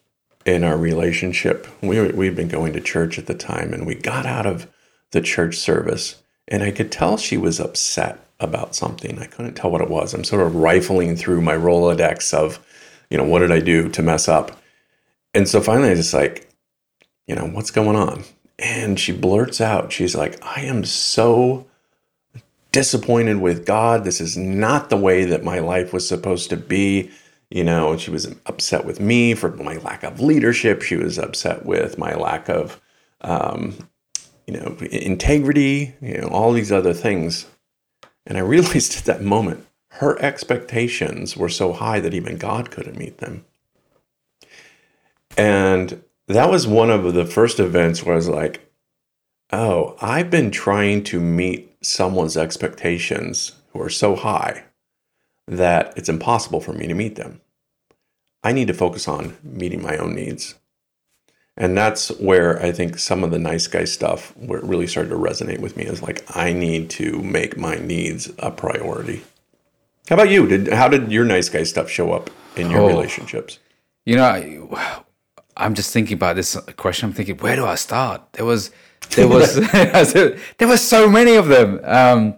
in 0.46 0.64
our 0.64 0.78
relationship. 0.78 1.68
We 1.82 2.02
we'd 2.12 2.36
been 2.36 2.48
going 2.48 2.74
to 2.74 2.82
church 2.82 3.20
at 3.20 3.28
the 3.28 3.36
time 3.36 3.74
and 3.74 3.86
we 3.86 3.96
got 3.96 4.26
out 4.26 4.48
of 4.48 4.68
the 5.12 5.22
church 5.22 5.58
service 5.58 6.22
and 6.48 6.64
I 6.64 6.72
could 6.72 6.92
tell 6.92 7.18
she 7.18 7.38
was 7.38 7.60
upset 7.60 8.20
about 8.40 8.76
something. 8.76 9.20
I 9.20 9.28
couldn't 9.28 9.54
tell 9.54 9.72
what 9.72 9.82
it 9.82 9.90
was. 9.90 10.14
I'm 10.14 10.24
sort 10.24 10.46
of 10.46 10.56
rifling 10.56 11.16
through 11.16 11.42
my 11.42 11.56
Rolodex 11.56 12.34
of, 12.34 12.60
you 13.10 13.18
know, 13.18 13.24
what 13.24 13.40
did 13.40 13.52
I 13.52 13.60
do 13.60 13.90
to 13.90 14.02
mess 14.02 14.28
up? 14.28 14.60
And 15.36 15.50
so 15.50 15.60
finally, 15.60 15.90
I 15.90 15.96
just 15.96 16.14
like, 16.14 16.50
you 17.28 17.36
know, 17.36 17.46
what's 17.46 17.70
going 17.70 17.98
on? 17.98 18.24
And 18.58 18.98
she 18.98 19.12
blurts 19.12 19.60
out, 19.60 19.92
she's 19.92 20.16
like, 20.16 20.42
I 20.42 20.62
am 20.62 20.86
so 20.86 21.68
disappointed 22.72 23.42
with 23.42 23.66
God. 23.66 24.06
This 24.06 24.22
is 24.22 24.38
not 24.38 24.90
the 24.90 24.98
way 24.98 25.26
that 25.26 25.44
my 25.44 25.60
life 25.60 25.92
was 25.92 26.08
supposed 26.08 26.50
to 26.52 26.58
be. 26.58 27.12
You 27.50 27.66
know, 27.66 27.98
she 27.98 28.12
was 28.12 28.34
upset 28.46 28.86
with 28.86 29.02
me 29.02 29.34
for 29.34 29.52
my 29.52 29.76
lack 29.78 30.04
of 30.04 30.22
leadership. 30.22 30.82
She 30.82 30.96
was 30.96 31.20
upset 31.20 31.66
with 31.66 31.98
my 31.98 32.16
lack 32.16 32.50
of, 32.50 32.80
um, 33.22 33.76
you 34.48 34.54
know, 34.54 34.78
integrity, 34.90 35.96
you 36.02 36.18
know, 36.18 36.28
all 36.28 36.54
these 36.54 36.72
other 36.72 36.94
things. 36.94 37.46
And 38.26 38.38
I 38.38 38.42
realized 38.42 38.98
at 38.98 39.06
that 39.06 39.22
moment, 39.22 39.66
her 39.90 40.18
expectations 40.22 41.36
were 41.36 41.50
so 41.50 41.74
high 41.74 42.00
that 42.00 42.14
even 42.14 42.38
God 42.38 42.72
couldn't 42.72 42.98
meet 42.98 43.18
them. 43.18 43.46
And 45.38 46.04
that 46.28 46.50
was 46.50 46.66
one 46.68 46.90
of 46.90 47.14
the 47.14 47.26
first 47.26 47.60
events 47.60 48.04
where 48.04 48.14
I 48.14 48.18
was 48.18 48.30
like, 48.30 48.72
oh, 49.52 49.96
I've 50.02 50.30
been 50.30 50.52
trying 50.52 51.04
to 51.06 51.20
meet 51.20 51.76
someone's 51.82 52.38
expectations 52.38 53.54
who 53.74 53.82
are 53.82 53.90
so 53.90 54.16
high 54.16 54.64
that 55.48 55.94
it's 55.96 56.10
impossible 56.10 56.60
for 56.62 56.74
me 56.74 56.88
to 56.88 56.94
meet 56.94 57.16
them. 57.16 57.42
I 58.44 58.52
need 58.54 58.68
to 58.68 58.74
focus 58.74 59.08
on 59.08 59.38
meeting 59.44 59.82
my 59.82 59.98
own 59.98 60.16
needs. 60.16 60.56
And 61.58 61.78
that's 61.78 62.10
where 62.20 62.62
I 62.62 62.72
think 62.72 63.00
some 63.00 63.24
of 63.24 63.32
the 63.32 63.40
nice 63.40 63.68
guy 63.68 63.86
stuff 63.86 64.36
where 64.38 64.60
it 64.60 64.66
really 64.66 64.88
started 64.88 65.10
to 65.10 65.16
resonate 65.16 65.60
with 65.60 65.78
me 65.78 65.86
is 65.86 66.02
like 66.02 66.24
I 66.36 66.52
need 66.52 66.90
to 66.92 67.22
make 67.22 67.58
my 67.58 67.76
needs 67.76 68.32
a 68.40 68.52
priority. 68.52 69.24
How 70.10 70.16
about 70.16 70.30
you? 70.30 70.48
Did 70.48 70.74
how 70.74 70.88
did 70.90 71.12
your 71.12 71.24
nice 71.26 71.50
guy 71.50 71.64
stuff 71.64 71.90
show 71.90 72.12
up 72.12 72.30
in 72.56 72.70
your 72.70 72.82
Oh. 72.82 72.88
relationships? 72.88 73.60
You 74.06 74.18
know, 74.18 75.05
I'm 75.58 75.74
just 75.74 75.92
thinking 75.92 76.16
about 76.16 76.36
this 76.36 76.56
question. 76.76 77.10
I'm 77.10 77.14
thinking, 77.14 77.38
where 77.38 77.56
do 77.56 77.66
I 77.66 77.76
start? 77.76 78.22
There 78.34 78.46
was, 78.46 78.72
there 79.12 79.28
was, 79.28 79.56
there 80.58 80.68
were 80.68 80.78
so 80.78 81.10
many 81.10 81.36
of 81.36 81.48
them. 81.48 81.80
Um, 81.84 82.36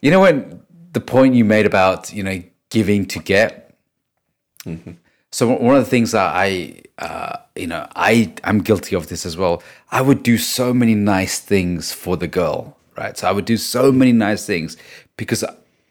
you 0.00 0.10
know, 0.10 0.20
when 0.20 0.62
the 0.92 1.00
point 1.00 1.34
you 1.34 1.44
made 1.44 1.66
about 1.66 2.12
you 2.12 2.22
know 2.22 2.42
giving 2.70 3.04
to 3.06 3.18
get. 3.18 3.62
So 5.30 5.48
one 5.48 5.76
of 5.76 5.84
the 5.84 5.90
things 5.90 6.12
that 6.12 6.34
I, 6.34 6.80
uh, 6.98 7.36
you 7.54 7.66
know, 7.66 7.86
I 7.94 8.32
I'm 8.42 8.60
guilty 8.60 8.96
of 8.96 9.08
this 9.08 9.26
as 9.26 9.36
well. 9.36 9.62
I 9.90 10.00
would 10.00 10.22
do 10.22 10.38
so 10.38 10.72
many 10.72 10.94
nice 10.94 11.38
things 11.38 11.92
for 11.92 12.16
the 12.16 12.26
girl, 12.26 12.76
right? 12.96 13.16
So 13.18 13.28
I 13.28 13.32
would 13.32 13.44
do 13.44 13.58
so 13.58 13.92
many 13.92 14.12
nice 14.12 14.46
things 14.46 14.76
because 15.16 15.44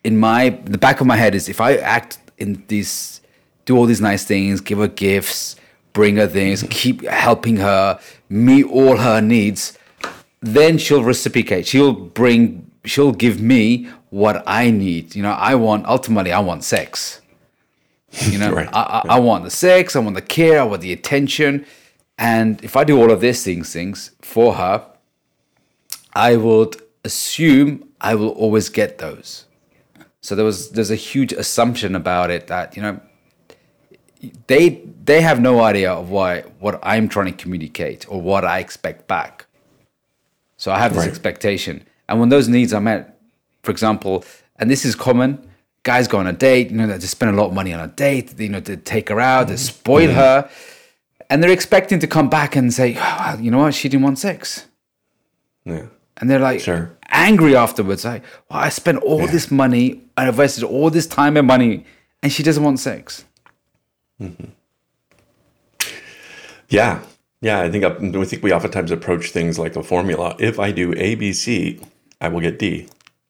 in 0.03 0.17
my 0.17 0.49
the 0.49 0.79
back 0.79 0.99
of 1.01 1.07
my 1.07 1.15
head 1.15 1.35
is 1.35 1.47
if 1.47 1.61
I 1.61 1.75
act 1.75 2.17
in 2.37 2.63
these, 2.67 3.21
do 3.65 3.77
all 3.77 3.85
these 3.85 4.01
nice 4.01 4.25
things, 4.25 4.59
give 4.61 4.79
her 4.79 4.87
gifts, 4.87 5.55
bring 5.95 6.17
her 6.17 6.27
things, 6.27 6.63
keep 6.69 7.03
helping 7.05 7.55
her, 7.55 7.99
meet 8.29 8.65
all 8.65 8.97
her 8.97 9.21
needs, 9.21 9.75
then 10.41 10.77
she'll 10.77 11.03
reciprocate. 11.03 11.65
She'll 11.65 11.93
bring, 11.93 12.69
she'll 12.83 13.13
give 13.13 13.41
me 13.41 13.89
what 14.11 14.43
I 14.45 14.69
need. 14.69 15.15
You 15.15 15.23
know, 15.23 15.31
I 15.31 15.55
want 15.55 15.87
ultimately, 15.87 16.31
I 16.31 16.39
want 16.39 16.63
sex. 16.63 17.21
You 18.11 18.37
know, 18.37 18.51
Right. 18.59 18.69
I, 18.73 18.81
I, 18.81 19.15
I 19.15 19.19
want 19.19 19.45
the 19.45 19.49
sex, 19.49 19.95
I 19.95 19.99
want 19.99 20.15
the 20.15 20.21
care, 20.21 20.59
I 20.59 20.63
want 20.65 20.81
the 20.81 20.93
attention. 20.93 21.65
And 22.17 22.63
if 22.63 22.75
I 22.75 22.83
do 22.83 23.01
all 23.01 23.09
of 23.09 23.21
these 23.21 23.43
things, 23.43 23.73
things 23.73 24.11
for 24.21 24.55
her, 24.55 24.85
I 26.13 26.35
would 26.35 26.75
assume 27.03 27.89
I 28.01 28.15
will 28.15 28.29
always 28.29 28.69
get 28.69 28.97
those. 28.99 29.45
So 30.21 30.35
there 30.35 30.45
was 30.45 30.71
there's 30.71 30.91
a 30.91 30.95
huge 30.95 31.33
assumption 31.33 31.95
about 31.95 32.31
it 32.31 32.47
that 32.47 32.75
you 32.75 32.81
know 32.81 32.99
they 34.47 34.81
they 35.03 35.21
have 35.21 35.39
no 35.39 35.61
idea 35.61 35.91
of 35.91 36.09
why 36.09 36.41
what 36.59 36.79
I'm 36.83 37.07
trying 37.07 37.31
to 37.31 37.43
communicate 37.43 38.05
or 38.09 38.21
what 38.21 38.43
I 38.45 38.59
expect 38.59 39.07
back. 39.07 39.45
So 40.57 40.71
I 40.71 40.79
have 40.79 40.93
this 40.93 41.01
Right. 41.01 41.09
expectation, 41.09 41.83
and 42.07 42.19
when 42.19 42.29
those 42.29 42.47
needs 42.47 42.73
are 42.73 42.81
met, 42.81 43.17
for 43.63 43.71
example, 43.71 44.23
and 44.57 44.69
this 44.71 44.85
is 44.85 44.95
common, 44.95 45.39
guys 45.83 46.07
go 46.07 46.17
on 46.17 46.27
a 46.27 46.33
date, 46.33 46.71
you 46.71 46.77
know, 46.77 46.87
they 46.87 46.99
spend 47.05 47.35
a 47.35 47.37
lot 47.41 47.47
of 47.47 47.53
money 47.53 47.73
on 47.73 47.79
a 47.79 47.87
date, 47.87 48.39
you 48.39 48.49
know, 48.49 48.61
to 48.61 48.77
take 48.77 49.09
her 49.09 49.19
out, 49.19 49.47
to 49.49 49.57
spoil 49.57 50.07
mm-hmm. 50.07 50.17
her, 50.17 50.49
and 51.29 51.43
they're 51.43 51.51
expecting 51.51 51.99
to 51.99 52.07
come 52.07 52.29
back 52.29 52.55
and 52.55 52.73
say, 52.73 52.95
oh, 52.97 53.15
well, 53.19 53.39
you 53.39 53.51
know 53.51 53.59
what, 53.59 53.73
she 53.73 53.89
didn't 53.89 54.03
want 54.03 54.17
sex. 54.19 54.65
Yeah. 55.65 55.87
And 56.17 56.29
they're 56.29 56.39
like 56.39 56.61
Sure. 56.61 56.97
angry 57.09 57.55
afterwards. 57.55 58.05
Like, 58.05 58.23
well, 58.49 58.59
I 58.59 58.69
spent 58.69 58.99
all 58.99 59.27
this 59.27 59.51
money, 59.51 60.01
I 60.15 60.27
invested 60.27 60.63
all 60.63 60.89
this 60.89 61.07
time 61.07 61.35
and 61.37 61.45
money, 61.45 61.85
and 62.23 62.31
she 62.31 62.43
doesn't 62.43 62.63
want 62.63 62.79
sex. 62.79 63.25
Yeah. 66.69 67.03
Yeah, 67.41 67.61
I 67.61 67.69
think 67.69 67.83
I, 67.83 67.89
I 67.89 68.25
think 68.25 68.43
we 68.43 68.51
oftentimes 68.53 68.91
approach 68.91 69.31
things 69.31 69.59
like 69.59 69.75
a 69.75 69.83
formula. 69.83 70.35
If 70.39 70.59
I 70.59 70.71
do 70.71 70.93
A, 70.97 71.15
B, 71.15 71.31
C, 71.33 71.79
I 72.19 72.29
will 72.29 72.41
get 72.41 72.57
D. 72.57 72.87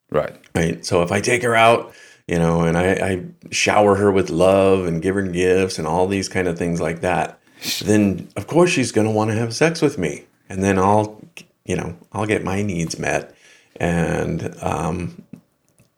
Right. 0.10 0.36
Right. 0.56 0.86
So 0.86 1.04
if 1.04 1.12
I 1.12 1.20
take 1.20 1.44
her 1.44 1.56
out, 1.56 1.94
you 2.28 2.40
know, 2.40 2.62
and 2.62 2.78
I, 2.78 2.94
I 2.94 3.26
shower 3.52 3.96
her 3.96 4.12
with 4.12 4.30
love 4.30 4.86
and 4.86 5.02
give 5.02 5.16
her 5.16 5.22
gifts 5.22 5.78
and 5.78 5.88
all 5.88 6.08
these 6.08 6.30
kind 6.30 6.48
of 6.48 6.58
things 6.58 6.82
like 6.82 7.02
that, 7.02 7.40
then 7.84 8.30
of 8.36 8.48
course 8.48 8.72
she's 8.72 8.92
going 8.92 9.06
to 9.06 9.14
want 9.14 9.32
to 9.32 9.36
have 9.36 9.54
sex 9.54 9.82
with 9.82 9.98
me, 9.98 10.24
and 10.50 10.64
then 10.64 10.80
I'll, 10.80 11.22
you 11.66 11.76
know, 11.76 11.98
I'll 12.14 12.26
get 12.26 12.44
my 12.44 12.62
needs 12.62 12.98
met, 12.98 13.36
and 13.78 14.56
um, 14.62 15.24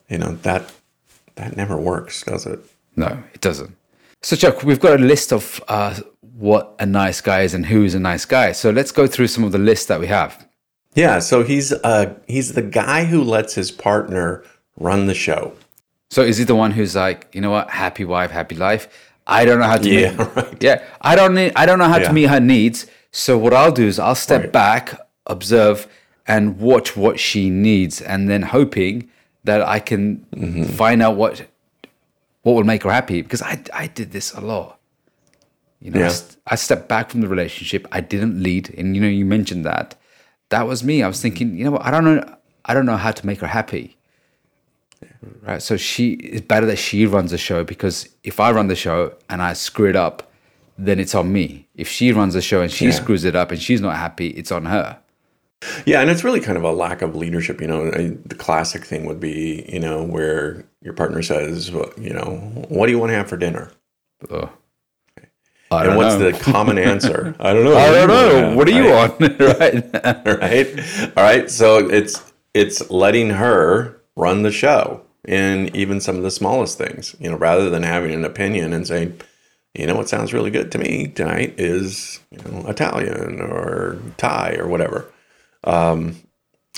you 0.09 0.17
know 0.17 0.35
that 0.41 0.73
that 1.35 1.55
never 1.55 1.77
works, 1.77 2.23
does 2.23 2.45
it? 2.45 2.59
No, 2.95 3.23
it 3.33 3.41
doesn't. 3.41 3.76
So, 4.21 4.35
Chuck, 4.35 4.63
we've 4.63 4.79
got 4.79 4.99
a 4.99 5.03
list 5.03 5.31
of 5.31 5.61
uh, 5.67 5.99
what 6.21 6.75
a 6.79 6.85
nice 6.85 7.21
guy 7.21 7.41
is 7.41 7.53
and 7.53 7.65
who 7.65 7.83
is 7.83 7.93
a 7.95 7.99
nice 7.99 8.25
guy. 8.25 8.51
So 8.51 8.69
let's 8.71 8.91
go 8.91 9.07
through 9.07 9.27
some 9.27 9.43
of 9.43 9.51
the 9.51 9.57
lists 9.57 9.85
that 9.87 9.99
we 9.99 10.07
have. 10.07 10.47
Yeah. 10.95 11.19
So 11.19 11.43
he's 11.43 11.71
uh 11.73 12.15
he's 12.27 12.53
the 12.53 12.61
guy 12.63 13.05
who 13.05 13.23
lets 13.23 13.53
his 13.53 13.69
partner 13.71 14.43
run 14.79 15.05
the 15.07 15.13
show. 15.13 15.53
So 16.09 16.21
is 16.23 16.37
he 16.37 16.43
the 16.43 16.55
one 16.55 16.71
who's 16.71 16.95
like, 16.95 17.27
you 17.33 17.41
know 17.41 17.51
what, 17.51 17.69
happy 17.69 18.05
wife, 18.05 18.31
happy 18.31 18.55
life? 18.55 18.87
I 19.27 19.45
don't 19.45 19.59
know 19.59 19.65
how 19.65 19.77
to 19.77 19.89
Yeah, 19.89 20.11
meet, 20.11 20.17
right. 20.35 20.63
yeah, 20.63 20.83
I 21.01 21.15
don't 21.15 21.35
need, 21.35 21.51
I 21.55 21.65
don't 21.65 21.79
know 21.79 21.87
how 21.89 21.97
Yeah. 21.97 22.07
to 22.07 22.13
meet 22.13 22.29
her 22.29 22.39
needs. 22.39 22.87
So 23.11 23.37
what 23.37 23.53
I'll 23.53 23.71
do 23.73 23.85
is 23.85 23.99
I'll 23.99 24.15
step 24.15 24.41
Right. 24.43 24.51
back, 24.53 24.99
observe, 25.27 25.85
and 26.25 26.59
watch 26.59 26.95
what 26.95 27.19
she 27.19 27.49
needs, 27.49 28.01
and 28.01 28.29
then 28.29 28.41
hoping 28.43 29.09
that 29.43 29.61
I 29.61 29.79
can 29.79 30.25
Mm-hmm. 30.35 30.63
find 30.63 31.01
out 31.03 31.15
what 31.17 31.45
what 32.43 32.53
will 32.53 32.63
make 32.63 32.83
her 32.83 32.91
happy. 32.91 33.21
Because 33.21 33.41
I 33.41 33.61
I 33.73 33.87
did 33.87 34.11
this 34.11 34.33
a 34.33 34.41
lot. 34.41 34.79
You 35.79 35.91
know, 35.91 36.05
I 36.05 36.09
st- 36.09 36.37
I 36.47 36.55
stepped 36.55 36.87
back 36.89 37.09
from 37.11 37.21
the 37.21 37.27
relationship. 37.27 37.87
I 37.91 38.01
didn't 38.01 38.41
lead, 38.41 38.73
and 38.77 38.95
you 38.95 39.01
know, 39.01 39.07
you 39.07 39.25
mentioned 39.25 39.65
that. 39.65 39.95
That 40.49 40.67
was 40.67 40.83
me. 40.83 41.03
I 41.03 41.07
was 41.07 41.21
thinking, 41.21 41.57
you 41.57 41.65
know 41.65 41.71
what? 41.71 41.85
I 41.85 41.91
don't 41.91 42.03
know. 42.05 42.35
I 42.65 42.73
don't 42.73 42.85
know 42.85 42.97
how 42.97 43.11
to 43.11 43.25
make 43.25 43.39
her 43.41 43.47
happy. 43.47 43.97
Right. 45.41 45.61
So 45.61 45.77
she 45.77 46.13
it's 46.13 46.41
better 46.45 46.65
that 46.65 46.77
she 46.77 47.05
runs 47.05 47.31
the 47.31 47.37
show 47.37 47.63
because 47.63 48.09
if 48.23 48.39
I 48.39 48.51
run 48.51 48.67
the 48.67 48.75
show 48.75 49.13
and 49.29 49.41
I 49.41 49.53
screw 49.53 49.89
it 49.89 49.95
up, 49.95 50.31
then 50.77 50.99
it's 50.99 51.13
on 51.13 51.31
me. 51.31 51.67
If 51.75 51.87
she 51.87 52.11
runs 52.11 52.33
the 52.33 52.41
show 52.41 52.61
and 52.61 52.71
she 52.71 52.85
Yeah. 52.85 52.91
screws 52.91 53.23
it 53.23 53.35
up 53.35 53.51
and 53.51 53.61
she's 53.61 53.81
not 53.81 53.95
happy, 53.97 54.29
it's 54.29 54.51
on 54.51 54.65
her. 54.65 54.97
Yeah, 55.85 56.01
and 56.01 56.09
it's 56.09 56.23
really 56.23 56.39
kind 56.39 56.57
of 56.57 56.63
a 56.63 56.71
lack 56.71 57.01
of 57.01 57.15
leadership. 57.15 57.61
You 57.61 57.67
know, 57.67 57.87
I, 57.91 58.17
the 58.25 58.35
classic 58.35 58.85
thing 58.85 59.05
would 59.05 59.19
be, 59.19 59.65
you 59.71 59.79
know, 59.79 60.03
where 60.03 60.65
your 60.81 60.93
partner 60.93 61.21
says, 61.23 61.71
well, 61.71 61.91
you 61.97 62.13
know, 62.13 62.37
what 62.69 62.87
do 62.87 62.91
you 62.91 62.99
want 62.99 63.11
to 63.11 63.15
have 63.15 63.29
for 63.29 63.37
dinner? 63.37 63.71
Ugh. 64.29 64.49
I 65.71 65.85
And 65.85 65.97
what's 65.97 66.17
know. 66.17 66.31
the 66.31 66.33
common 66.33 66.77
answer? 66.77 67.35
I 67.39 67.53
don't 67.53 67.65
know. 67.65 67.77
I 67.77 67.91
don't 67.91 68.07
What 68.07 68.07
do 68.07 68.13
you 68.27 68.41
know. 68.41 68.55
What 68.55 68.67
do 68.67 68.73
you 68.73 68.89
right? 68.89 68.91
want? 68.91 69.19
right. 69.39 69.83
right? 70.25 70.79
All 71.17 71.23
right. 71.23 71.49
So 71.51 71.89
it's 71.89 72.23
it's 72.53 72.89
letting 72.89 73.31
her 73.31 74.01
run 74.15 74.43
the 74.43 74.51
show 74.51 75.01
in 75.27 75.75
even 75.75 76.01
some 76.01 76.17
of 76.17 76.23
the 76.23 76.31
smallest 76.31 76.77
things, 76.77 77.15
you 77.19 77.29
know, 77.29 77.37
rather 77.37 77.69
than 77.69 77.83
having 77.83 78.13
an 78.13 78.25
opinion 78.25 78.73
and 78.73 78.87
saying, 78.87 79.19
you 79.73 79.85
know, 79.87 79.95
what 79.95 80.09
sounds 80.09 80.33
really 80.33 80.51
good 80.51 80.71
to 80.71 80.77
me 80.79 81.07
tonight 81.07 81.55
is, 81.57 82.19
you 82.31 82.39
know, 82.39 82.67
Italian 82.67 83.41
or 83.41 83.99
Thai 84.17 84.55
or 84.59 84.67
whatever. 84.67 85.11
Um, 85.63 86.15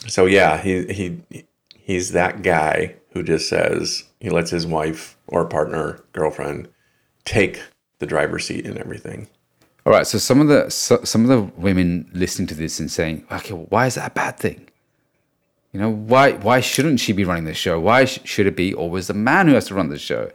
so 0.07 0.25
yeah, 0.25 0.61
he 0.61 0.85
he 0.87 1.45
he's 1.71 2.11
that 2.11 2.41
guy 2.41 2.95
who 3.11 3.23
just 3.23 3.49
says 3.49 4.03
he 4.19 4.29
lets 4.29 4.51
his 4.51 4.65
wife 4.65 5.17
or 5.27 5.45
partner, 5.45 6.03
girlfriend, 6.13 6.69
take 7.25 7.61
the 7.99 8.05
driver's 8.05 8.45
seat 8.45 8.65
and 8.65 8.77
everything. 8.77 9.27
All 9.85 9.93
right. 9.93 10.05
So 10.05 10.17
some 10.17 10.41
of 10.41 10.47
the 10.47 10.69
so, 10.69 11.03
some 11.03 11.23
of 11.23 11.29
the 11.29 11.41
women 11.59 12.09
listening 12.13 12.47
to 12.47 12.55
this 12.55 12.79
and 12.79 12.91
saying, 12.91 13.25
"Okay, 13.31 13.53
why 13.53 13.87
is 13.87 13.95
that 13.95 14.11
a 14.11 14.13
bad 14.13 14.37
thing? 14.37 14.67
You 15.73 15.79
know, 15.79 15.89
why 15.89 16.33
why 16.33 16.59
shouldn't 16.61 16.99
she 16.99 17.13
be 17.13 17.25
running 17.25 17.45
the 17.45 17.53
show? 17.53 17.79
Why 17.79 18.05
sh- 18.05 18.19
should 18.23 18.47
it 18.47 18.55
be 18.55 18.73
always 18.73 19.07
the 19.07 19.13
man 19.13 19.47
who 19.47 19.53
has 19.53 19.67
to 19.67 19.75
run 19.75 19.89
the 19.89 19.99
show?" 19.99 20.31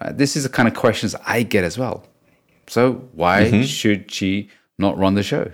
Right. 0.00 0.16
This 0.16 0.36
is 0.36 0.42
the 0.42 0.48
kind 0.48 0.68
of 0.68 0.74
questions 0.74 1.14
I 1.26 1.42
get 1.42 1.64
as 1.64 1.78
well. 1.78 2.06
So 2.68 3.08
why 3.12 3.62
should 3.62 4.10
she 4.10 4.50
not 4.78 4.98
run 4.98 5.14
the 5.14 5.22
show? 5.22 5.50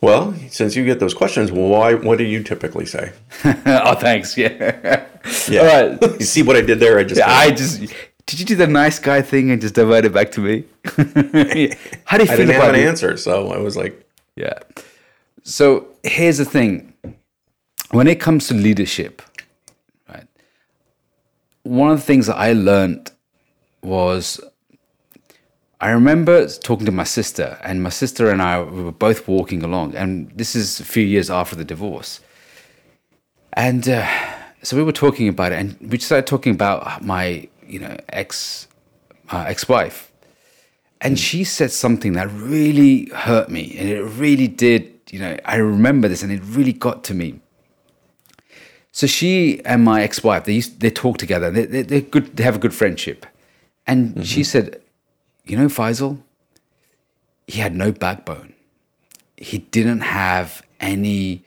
Well, 0.00 0.34
since 0.48 0.76
you 0.76 0.84
get 0.84 0.98
those 0.98 1.12
questions, 1.12 1.52
why? 1.52 1.94
What 1.94 2.16
do 2.18 2.24
you 2.24 2.42
typically 2.42 2.86
say? 2.86 3.12
oh, 3.44 3.94
thanks. 3.94 4.36
Yeah. 4.36 5.04
Yeah. 5.48 5.60
All 5.60 5.66
right. 5.66 6.02
You 6.20 6.24
see 6.26 6.42
what 6.42 6.56
I 6.56 6.62
did 6.62 6.80
there? 6.80 6.98
I 6.98 7.04
just 7.04 7.18
Yeah, 7.18 7.28
I 7.30 7.50
just 7.50 7.80
did 8.26 8.38
you 8.40 8.46
do 8.46 8.54
the 8.56 8.66
nice 8.66 8.98
guy 8.98 9.20
thing 9.22 9.50
and 9.50 9.60
just 9.60 9.74
divert 9.74 10.04
it 10.04 10.12
back 10.14 10.30
to 10.32 10.40
me? 10.40 10.64
How 10.84 11.02
do 11.04 12.24
you 12.24 12.30
I 12.30 12.36
feel 12.36 12.36
didn't 12.36 12.50
have 12.50 12.62
about 12.62 12.74
an 12.74 12.80
it? 12.80 12.86
answer, 12.88 13.16
so 13.16 13.48
I 13.52 13.58
was 13.58 13.76
like, 13.76 14.06
Yeah. 14.36 14.58
So 15.42 15.88
here's 16.02 16.38
the 16.38 16.44
thing. 16.44 16.94
When 17.90 18.06
it 18.06 18.20
comes 18.20 18.46
to 18.48 18.54
leadership, 18.54 19.20
right? 20.08 20.26
One 21.64 21.90
of 21.90 21.98
the 21.98 22.04
things 22.06 22.26
that 22.26 22.36
I 22.36 22.52
learned 22.52 23.10
was 23.82 24.40
I 25.82 25.90
remember 25.92 26.46
talking 26.46 26.84
to 26.84 26.92
my 26.92 27.04
sister, 27.04 27.58
and 27.62 27.82
my 27.82 27.88
sister 27.88 28.28
and 28.30 28.42
I 28.42 28.60
we 28.62 28.82
were 28.82 28.92
both 28.92 29.26
walking 29.26 29.62
along, 29.62 29.94
and 29.94 30.30
this 30.36 30.54
is 30.54 30.78
a 30.78 30.84
few 30.84 31.04
years 31.04 31.30
after 31.30 31.56
the 31.56 31.64
divorce. 31.64 32.20
And 33.54 33.88
uh, 33.88 34.06
so 34.62 34.76
we 34.76 34.82
were 34.82 34.92
talking 34.92 35.26
about 35.28 35.52
it, 35.52 35.58
and 35.58 35.90
we 35.90 35.98
started 35.98 36.26
talking 36.26 36.52
about 36.52 37.02
my, 37.02 37.48
you 37.66 37.78
know, 37.78 37.96
ex, 38.10 38.68
uh, 39.30 39.46
ex-wife, 39.48 40.12
and 41.00 41.18
she 41.18 41.44
said 41.44 41.72
something 41.72 42.12
that 42.12 42.28
really 42.30 43.06
hurt 43.06 43.48
me, 43.48 43.74
and 43.78 43.88
it 43.88 44.02
really 44.02 44.48
did. 44.48 44.92
You 45.10 45.20
know, 45.20 45.38
I 45.46 45.56
remember 45.56 46.08
this, 46.08 46.22
and 46.22 46.30
it 46.30 46.42
really 46.44 46.74
got 46.74 47.04
to 47.04 47.14
me. 47.14 47.40
So 48.92 49.06
she 49.06 49.64
and 49.64 49.82
my 49.82 50.02
ex-wife, 50.02 50.44
they 50.44 50.52
used, 50.52 50.80
they 50.80 50.90
talk 50.90 51.16
together. 51.16 51.50
They, 51.50 51.64
they, 51.64 51.82
they're 51.82 52.00
good. 52.02 52.36
They 52.36 52.42
have 52.42 52.56
a 52.56 52.58
good 52.58 52.74
friendship, 52.74 53.24
and 53.86 54.26
she 54.26 54.44
said, 54.44 54.82
"You 55.44 55.56
know, 55.56 55.66
Faisal, 55.66 56.22
he 57.46 57.60
had 57.60 57.74
no 57.74 57.92
backbone. 57.92 58.54
He 59.36 59.58
didn't 59.58 60.00
have 60.00 60.62
any." 60.80 61.44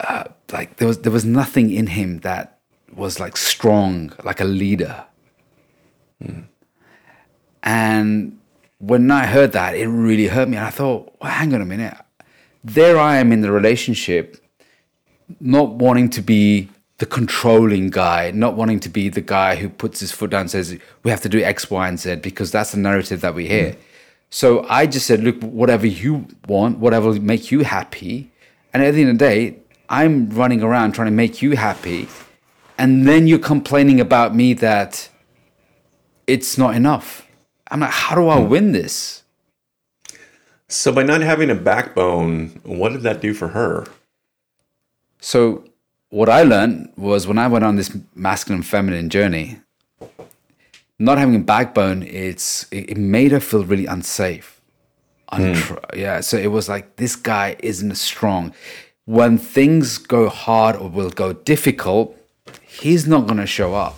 Uh, 0.00 0.24
like 0.52 0.76
there 0.76 0.88
was 0.88 0.98
there 0.98 1.12
was 1.12 1.24
nothing 1.24 1.70
in 1.70 1.86
him 1.88 2.18
that 2.20 2.58
was 2.94 3.18
like 3.18 3.36
strong, 3.36 4.12
like 4.24 4.40
a 4.40 4.44
leader. 4.44 5.04
And 7.62 8.38
when 8.78 9.10
I 9.10 9.26
heard 9.26 9.52
that, 9.52 9.76
it 9.76 9.86
really 9.86 10.26
hurt 10.26 10.48
me. 10.48 10.56
And 10.56 10.66
I 10.66 10.70
thought, 10.70 11.14
well, 11.20 11.30
hang 11.30 11.54
on 11.54 11.60
a 11.60 11.64
minute. 11.64 11.96
There 12.64 12.98
I 12.98 13.16
am 13.16 13.32
in 13.32 13.40
the 13.40 13.50
relationship, 13.50 14.36
not 15.40 15.74
wanting 15.74 16.10
to 16.10 16.22
be 16.22 16.68
the 17.02 17.06
controlling 17.06 17.90
guy, 17.90 18.30
not 18.30 18.54
wanting 18.54 18.78
to 18.78 18.88
be 18.88 19.08
the 19.08 19.20
guy 19.20 19.56
who 19.56 19.68
puts 19.68 19.98
his 19.98 20.12
foot 20.12 20.30
down 20.30 20.42
and 20.42 20.50
says, 20.52 20.78
we 21.02 21.10
have 21.10 21.20
to 21.20 21.28
do 21.28 21.42
X, 21.42 21.68
Y, 21.68 21.88
and 21.88 21.98
Z 21.98 22.14
because 22.22 22.52
that's 22.52 22.70
the 22.70 22.78
narrative 22.78 23.22
that 23.22 23.34
we 23.34 23.48
hear. 23.48 23.72
Mm. 23.72 23.76
So 24.30 24.64
I 24.68 24.86
just 24.86 25.08
said, 25.08 25.24
look, 25.24 25.42
whatever 25.42 25.84
you 25.84 26.28
want, 26.46 26.78
whatever 26.78 27.08
will 27.08 27.20
make 27.20 27.50
you 27.50 27.64
happy. 27.64 28.30
And 28.72 28.84
at 28.84 28.94
the 28.94 29.00
end 29.00 29.10
of 29.10 29.18
the 29.18 29.24
day, 29.24 29.56
I'm 29.88 30.30
running 30.30 30.62
around 30.62 30.92
trying 30.92 31.08
to 31.08 31.12
make 31.24 31.42
you 31.42 31.56
happy. 31.56 32.06
And 32.78 33.04
then 33.08 33.26
you're 33.26 33.40
complaining 33.40 33.98
about 33.98 34.32
me 34.32 34.54
that 34.54 35.08
it's 36.28 36.56
not 36.56 36.76
enough. 36.76 37.26
I'm 37.68 37.80
like, 37.80 37.90
how 37.90 38.14
do 38.14 38.28
I 38.28 38.36
mm. 38.36 38.48
win 38.48 38.70
this? 38.70 39.24
So 40.68 40.92
by 40.92 41.02
not 41.02 41.20
having 41.20 41.50
a 41.50 41.56
backbone, 41.56 42.60
what 42.62 42.92
did 42.92 43.02
that 43.02 43.20
do 43.20 43.34
for 43.34 43.48
her? 43.48 43.88
So 45.18 45.64
what 46.12 46.28
I 46.28 46.42
learned 46.42 46.92
was 46.94 47.26
when 47.26 47.38
I 47.38 47.48
went 47.48 47.64
on 47.64 47.76
this 47.76 47.90
masculine 48.14 48.62
feminine 48.62 49.08
journey, 49.08 49.60
not 50.98 51.16
having 51.16 51.34
a 51.36 51.38
backbone, 51.38 52.02
it's 52.02 52.66
it, 52.70 52.90
it 52.90 52.98
made 52.98 53.32
her 53.32 53.40
feel 53.40 53.64
really 53.64 53.86
unsafe. 53.86 54.60
Hmm. 55.32 55.42
Untr- 55.42 55.96
Yeah, 55.96 56.20
so 56.20 56.36
it 56.36 56.48
was 56.48 56.68
like 56.68 56.96
this 56.96 57.16
guy 57.16 57.56
isn't 57.60 57.94
strong. 57.94 58.52
When 59.06 59.38
things 59.38 59.96
go 59.96 60.28
hard 60.28 60.76
or 60.76 60.90
will 60.90 61.10
go 61.10 61.32
difficult, 61.32 62.14
he's 62.60 63.06
not 63.06 63.26
going 63.26 63.40
to 63.40 63.46
show 63.46 63.74
up. 63.74 63.96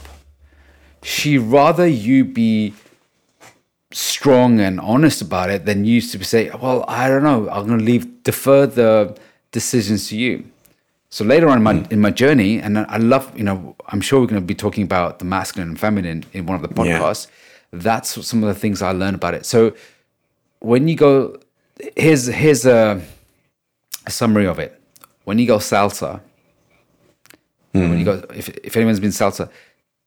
She 1.03 1.37
rather 1.37 1.87
you 1.87 2.25
be 2.25 2.75
strong 3.93 4.61
and 4.61 4.79
honest 4.81 5.21
about 5.21 5.51
it 5.51 5.67
than 5.67 5.85
you 5.85 6.01
to 6.01 6.25
say, 6.25 6.49
"Well, 6.63 6.85
I 6.87 7.09
don't 7.09 7.25
know. 7.25 7.51
I'm 7.51 7.67
going 7.67 7.81
to 7.81 7.85
leave 7.85 8.23
defer 8.23 8.67
the 8.67 9.19
decisions 9.51 10.09
to 10.11 10.17
you." 10.17 10.45
So 11.15 11.25
later 11.25 11.49
on 11.49 11.59
in 11.59 11.63
my 11.63 11.75
hmm. 11.75 11.93
in 11.93 12.01
my 12.01 12.11
journey, 12.11 12.59
and 12.59 12.77
I 12.77 12.97
love, 12.97 13.25
you 13.39 13.45
know, 13.45 13.77
I'm 13.87 14.01
sure 14.01 14.19
we're 14.21 14.27
going 14.27 14.43
to 14.43 14.47
be 14.55 14.59
talking 14.67 14.83
about 14.83 15.21
the 15.21 15.25
masculine 15.25 15.69
and 15.69 15.79
feminine 15.79 16.25
in 16.33 16.45
one 16.47 16.57
of 16.59 16.63
the 16.67 16.73
Yeah. 16.75 16.99
podcasts. 16.99 17.29
That's 17.71 18.27
some 18.31 18.43
of 18.43 18.49
the 18.53 18.59
things 18.63 18.83
I 18.83 18.91
learned 18.91 19.15
about 19.15 19.35
it. 19.35 19.47
So 19.47 19.75
when 20.59 20.89
you 20.89 20.97
go, 20.97 21.39
here's 21.97 22.27
here's 22.27 22.67
a, 22.67 23.01
a 24.05 24.11
summary 24.11 24.49
of 24.49 24.59
it. 24.59 24.73
When 25.23 25.39
you 25.39 25.47
go 25.47 25.59
salsa, 25.59 26.21
when 27.71 27.93
you 27.93 27.99
hmm. 27.99 28.11
go, 28.11 28.15
if 28.35 28.49
if 28.69 28.77
anyone's 28.77 28.99
been 28.99 29.13
salsa, 29.13 29.49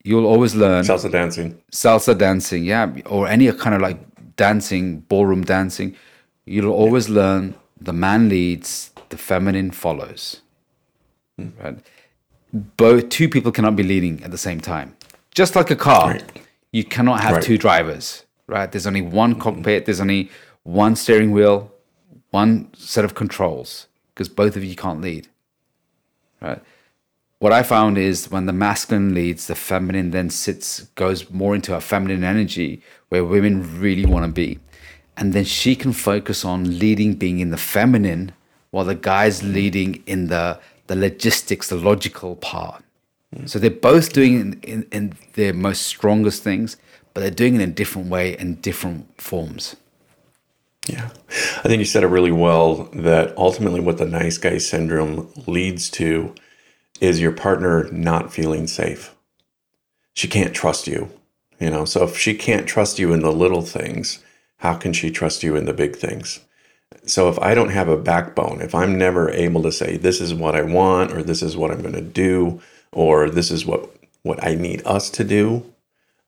you'll 0.03 0.29
always 0.33 0.55
learn 0.55 0.83
Salsa 0.83 1.09
dancing. 1.09 1.57
salsa 1.71 2.17
dancing, 2.17 2.65
yeah, 2.65 2.91
or 3.05 3.29
any 3.29 3.49
kind 3.53 3.75
of 3.75 3.81
like 3.81 3.99
dancing, 4.35 4.99
ballroom 5.07 5.45
dancing, 5.45 5.95
you'll 6.43 6.77
always 6.83 7.07
learn 7.07 7.55
the 7.79 7.93
man 7.93 8.27
leads, 8.27 8.91
the 9.07 9.17
feminine 9.17 9.71
follows. 9.71 10.41
Right? 11.37 11.77
Both 12.53 13.09
two 13.09 13.29
people 13.29 13.51
cannot 13.51 13.75
be 13.75 13.83
leading 13.83 14.23
at 14.23 14.31
the 14.31 14.37
same 14.37 14.59
time. 14.59 14.95
Just 15.31 15.55
like 15.55 15.69
a 15.69 15.75
car, 15.75 16.11
Right. 16.11 16.23
you 16.71 16.83
cannot 16.83 17.21
have 17.21 17.33
Right. 17.33 17.43
two 17.43 17.57
drivers, 17.57 18.23
right? 18.47 18.71
There's 18.71 18.87
only 18.87 19.01
one 19.01 19.35
cockpit, 19.39 19.85
there's 19.85 20.01
only 20.01 20.29
one 20.63 20.95
steering 20.95 21.31
wheel, 21.31 21.71
one 22.31 22.67
set 22.75 23.05
of 23.05 23.13
controls, 23.13 23.87
because 24.13 24.29
both 24.29 24.55
of 24.55 24.63
you 24.63 24.75
can't 24.75 25.01
lead. 25.01 25.27
Right? 26.41 26.61
what 27.39 27.53
I 27.53 27.61
found 27.61 27.99
is 27.99 28.31
when 28.31 28.47
the 28.47 28.53
masculine 28.53 29.13
leads, 29.13 29.45
the 29.45 29.53
feminine 29.53 30.09
then 30.09 30.29
sits, 30.29 30.81
goes 30.95 31.29
more 31.29 31.53
into 31.53 31.75
a 31.75 31.79
feminine 31.79 32.23
energy 32.23 32.81
where 33.09 33.23
women 33.23 33.79
really 33.79 34.05
want 34.05 34.25
to 34.25 34.31
be. 34.31 34.59
And 35.15 35.33
then 35.33 35.45
she 35.45 35.75
can 35.75 35.93
focus 35.93 36.43
on 36.43 36.79
leading, 36.79 37.13
being 37.13 37.39
in 37.39 37.51
the 37.51 37.57
feminine, 37.57 38.31
while 38.71 38.85
the 38.85 38.95
guy's 38.95 39.43
leading 39.43 40.01
in 40.07 40.27
the, 40.27 40.59
the 40.87 40.95
logistics, 40.95 41.69
the 41.69 41.75
logical 41.75 42.35
part. 42.35 42.83
So 43.45 43.59
they're 43.59 43.69
both 43.69 44.13
doing 44.13 44.39
in, 44.39 44.53
in, 44.63 44.87
in 44.91 45.13
their 45.33 45.53
most 45.53 45.83
strongest 45.83 46.43
things, 46.43 46.77
but 47.13 47.21
they're 47.21 47.29
doing 47.29 47.55
it 47.55 47.61
in 47.61 47.69
a 47.69 47.73
different 47.73 48.09
way 48.09 48.35
and 48.37 48.61
different 48.61 49.21
forms. 49.21 49.75
Yeah. 50.87 51.09
I 51.29 51.67
think 51.67 51.79
you 51.79 51.85
said 51.85 52.03
it 52.03 52.07
really 52.07 52.31
well 52.31 52.85
that 52.93 53.37
ultimately 53.37 53.81
what 53.81 53.97
the 53.97 54.05
nice 54.05 54.37
guy 54.37 54.57
syndrome 54.57 55.29
leads 55.45 55.89
to 55.91 56.33
is 57.01 57.19
your 57.19 57.33
partner 57.33 57.89
not 57.91 58.33
feeling 58.33 58.65
safe. 58.65 59.13
She 60.13 60.27
can't 60.27 60.55
trust 60.55 60.87
you, 60.87 61.11
you 61.59 61.69
know. 61.69 61.85
So 61.85 62.05
if 62.05 62.17
she 62.17 62.33
can't 62.33 62.65
trust 62.65 62.97
you 62.97 63.13
in 63.13 63.21
the 63.21 63.31
little 63.31 63.61
things, 63.61 64.23
how 64.57 64.75
can 64.75 64.93
she 64.93 65.11
trust 65.11 65.43
you 65.43 65.55
in 65.55 65.65
the 65.65 65.73
big 65.73 65.95
things? 65.95 66.39
So 67.09 67.29
if 67.29 67.39
I 67.39 67.53
don't 67.55 67.69
have 67.69 67.87
a 67.87 67.97
backbone, 67.97 68.61
if 68.61 68.75
I'm 68.75 68.97
never 68.97 69.29
able 69.31 69.63
to 69.63 69.71
say 69.71 69.97
this 69.97 70.21
is 70.21 70.33
what 70.33 70.55
I 70.55 70.61
want 70.61 71.11
or 71.13 71.23
this 71.23 71.41
is 71.41 71.55
what 71.55 71.71
I'm 71.71 71.81
going 71.81 71.93
to 71.93 72.01
do 72.01 72.61
or 72.91 73.29
this 73.29 73.51
is 73.51 73.65
what 73.65 73.89
what 74.23 74.43
I 74.43 74.55
need 74.55 74.85
us 74.85 75.09
to 75.11 75.23
do, 75.23 75.63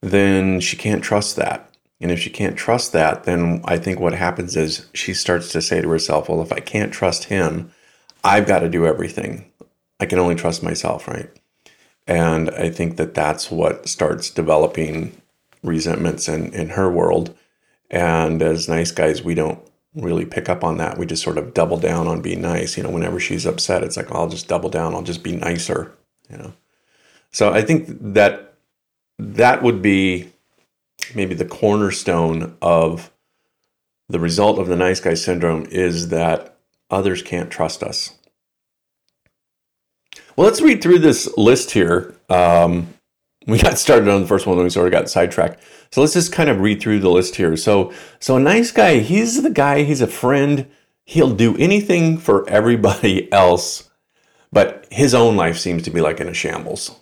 then 0.02 0.62
she 0.62 0.78
can't 0.78 1.04
trust 1.04 1.36
that. 1.36 1.70
And 2.02 2.12
if 2.12 2.20
she 2.20 2.30
can't 2.30 2.56
trust 2.56 2.94
that, 2.94 3.26
then 3.26 3.62
I 3.66 3.78
think 3.78 4.00
what 4.00 4.14
happens 4.14 4.56
is 4.56 4.88
she 4.94 5.14
starts 5.14 5.52
to 5.52 5.62
say 5.62 5.82
to 5.82 5.90
herself, 5.90 6.30
well, 6.30 6.42
if 6.42 6.54
I 6.54 6.62
can't 6.62 6.94
trust 6.94 7.26
him, 7.26 7.72
I've 8.24 8.48
got 8.48 8.60
to 8.60 8.70
do 8.70 8.86
everything. 8.86 9.52
I 10.00 10.06
can 10.06 10.20
only 10.20 10.36
trust 10.36 10.64
myself, 10.64 11.08
right? 11.08 11.30
And 12.08 12.50
I 12.52 12.70
think 12.70 12.96
that 12.98 13.14
that's 13.14 13.52
what 13.52 13.90
starts 13.90 14.30
developing 14.30 15.22
resentments 15.62 16.30
in, 16.30 16.54
in 16.54 16.70
her 16.70 16.90
world. 16.90 17.38
And 17.92 18.42
as 18.42 18.70
nice 18.70 18.92
guys, 18.92 19.22
we 19.22 19.36
don't 19.36 19.60
really 19.96 20.26
pick 20.26 20.50
up 20.50 20.64
on 20.64 20.78
that. 20.78 20.98
We 20.98 21.06
just 21.06 21.24
sort 21.24 21.38
of 21.38 21.54
double 21.54 21.78
down 21.78 22.08
on 22.08 22.22
being 22.22 22.42
nice. 22.42 22.78
You 22.78 22.84
know, 22.84 22.90
whenever 22.90 23.20
she's 23.20 23.46
upset, 23.46 23.84
it's 23.84 23.98
like, 23.98 24.12
I'll 24.12 24.30
just 24.30 24.48
double 24.48 24.70
down. 24.70 24.94
I'll 24.94 25.02
just 25.02 25.24
be 25.24 25.36
nicer, 25.36 25.96
you 26.30 26.38
know? 26.38 26.54
So 27.32 27.52
I 27.52 27.62
think 27.62 27.88
that 28.14 28.54
that 29.18 29.62
would 29.62 29.82
be 29.82 30.32
maybe 31.14 31.36
the 31.36 31.46
cornerstone 31.46 32.56
of 32.62 33.12
the 34.08 34.20
result 34.20 34.60
of 34.60 34.68
the 34.68 34.76
nice 34.76 35.00
guy 35.00 35.14
syndrome 35.14 35.66
is 35.66 36.10
that 36.10 36.58
others 36.90 37.22
can't 37.22 37.52
trust 37.52 37.84
us. 37.84 38.16
Well, 40.36 40.48
let's 40.48 40.62
read 40.62 40.82
through 40.82 41.00
this 41.00 41.36
list 41.38 41.72
here. 41.72 42.16
Um, 42.30 42.94
we 43.46 43.60
got 43.60 43.78
started 43.78 44.10
on 44.10 44.22
the 44.22 44.28
first 44.28 44.48
one, 44.48 44.58
and 44.58 44.64
we 44.64 44.70
sort 44.70 44.88
of 44.88 44.92
got 44.92 45.10
sidetracked. 45.10 45.62
So 45.92 46.02
let's 46.02 46.14
just 46.14 46.32
kind 46.32 46.50
of 46.50 46.60
read 46.60 46.82
through 46.82 47.00
the 47.00 47.10
list 47.10 47.36
here. 47.36 47.58
So, 47.58 47.92
so 48.20 48.36
a 48.36 48.40
nice 48.40 48.72
guy, 48.72 49.00
he's 49.00 49.42
the 49.42 49.50
guy, 49.50 49.84
he's 49.84 50.02
a 50.02 50.08
friend. 50.08 50.68
He'll 51.06 51.34
do 51.34 51.58
anything 51.58 52.18
for 52.18 52.48
everybody 52.48 53.32
else, 53.34 53.90
but 54.52 54.86
his 54.92 55.16
own 55.16 55.36
life 55.36 55.58
seems 55.58 55.84
to 55.84 55.92
be 55.92 56.02
like 56.02 56.20
in 56.20 56.28
a 56.28 56.34
shambles. 56.34 56.96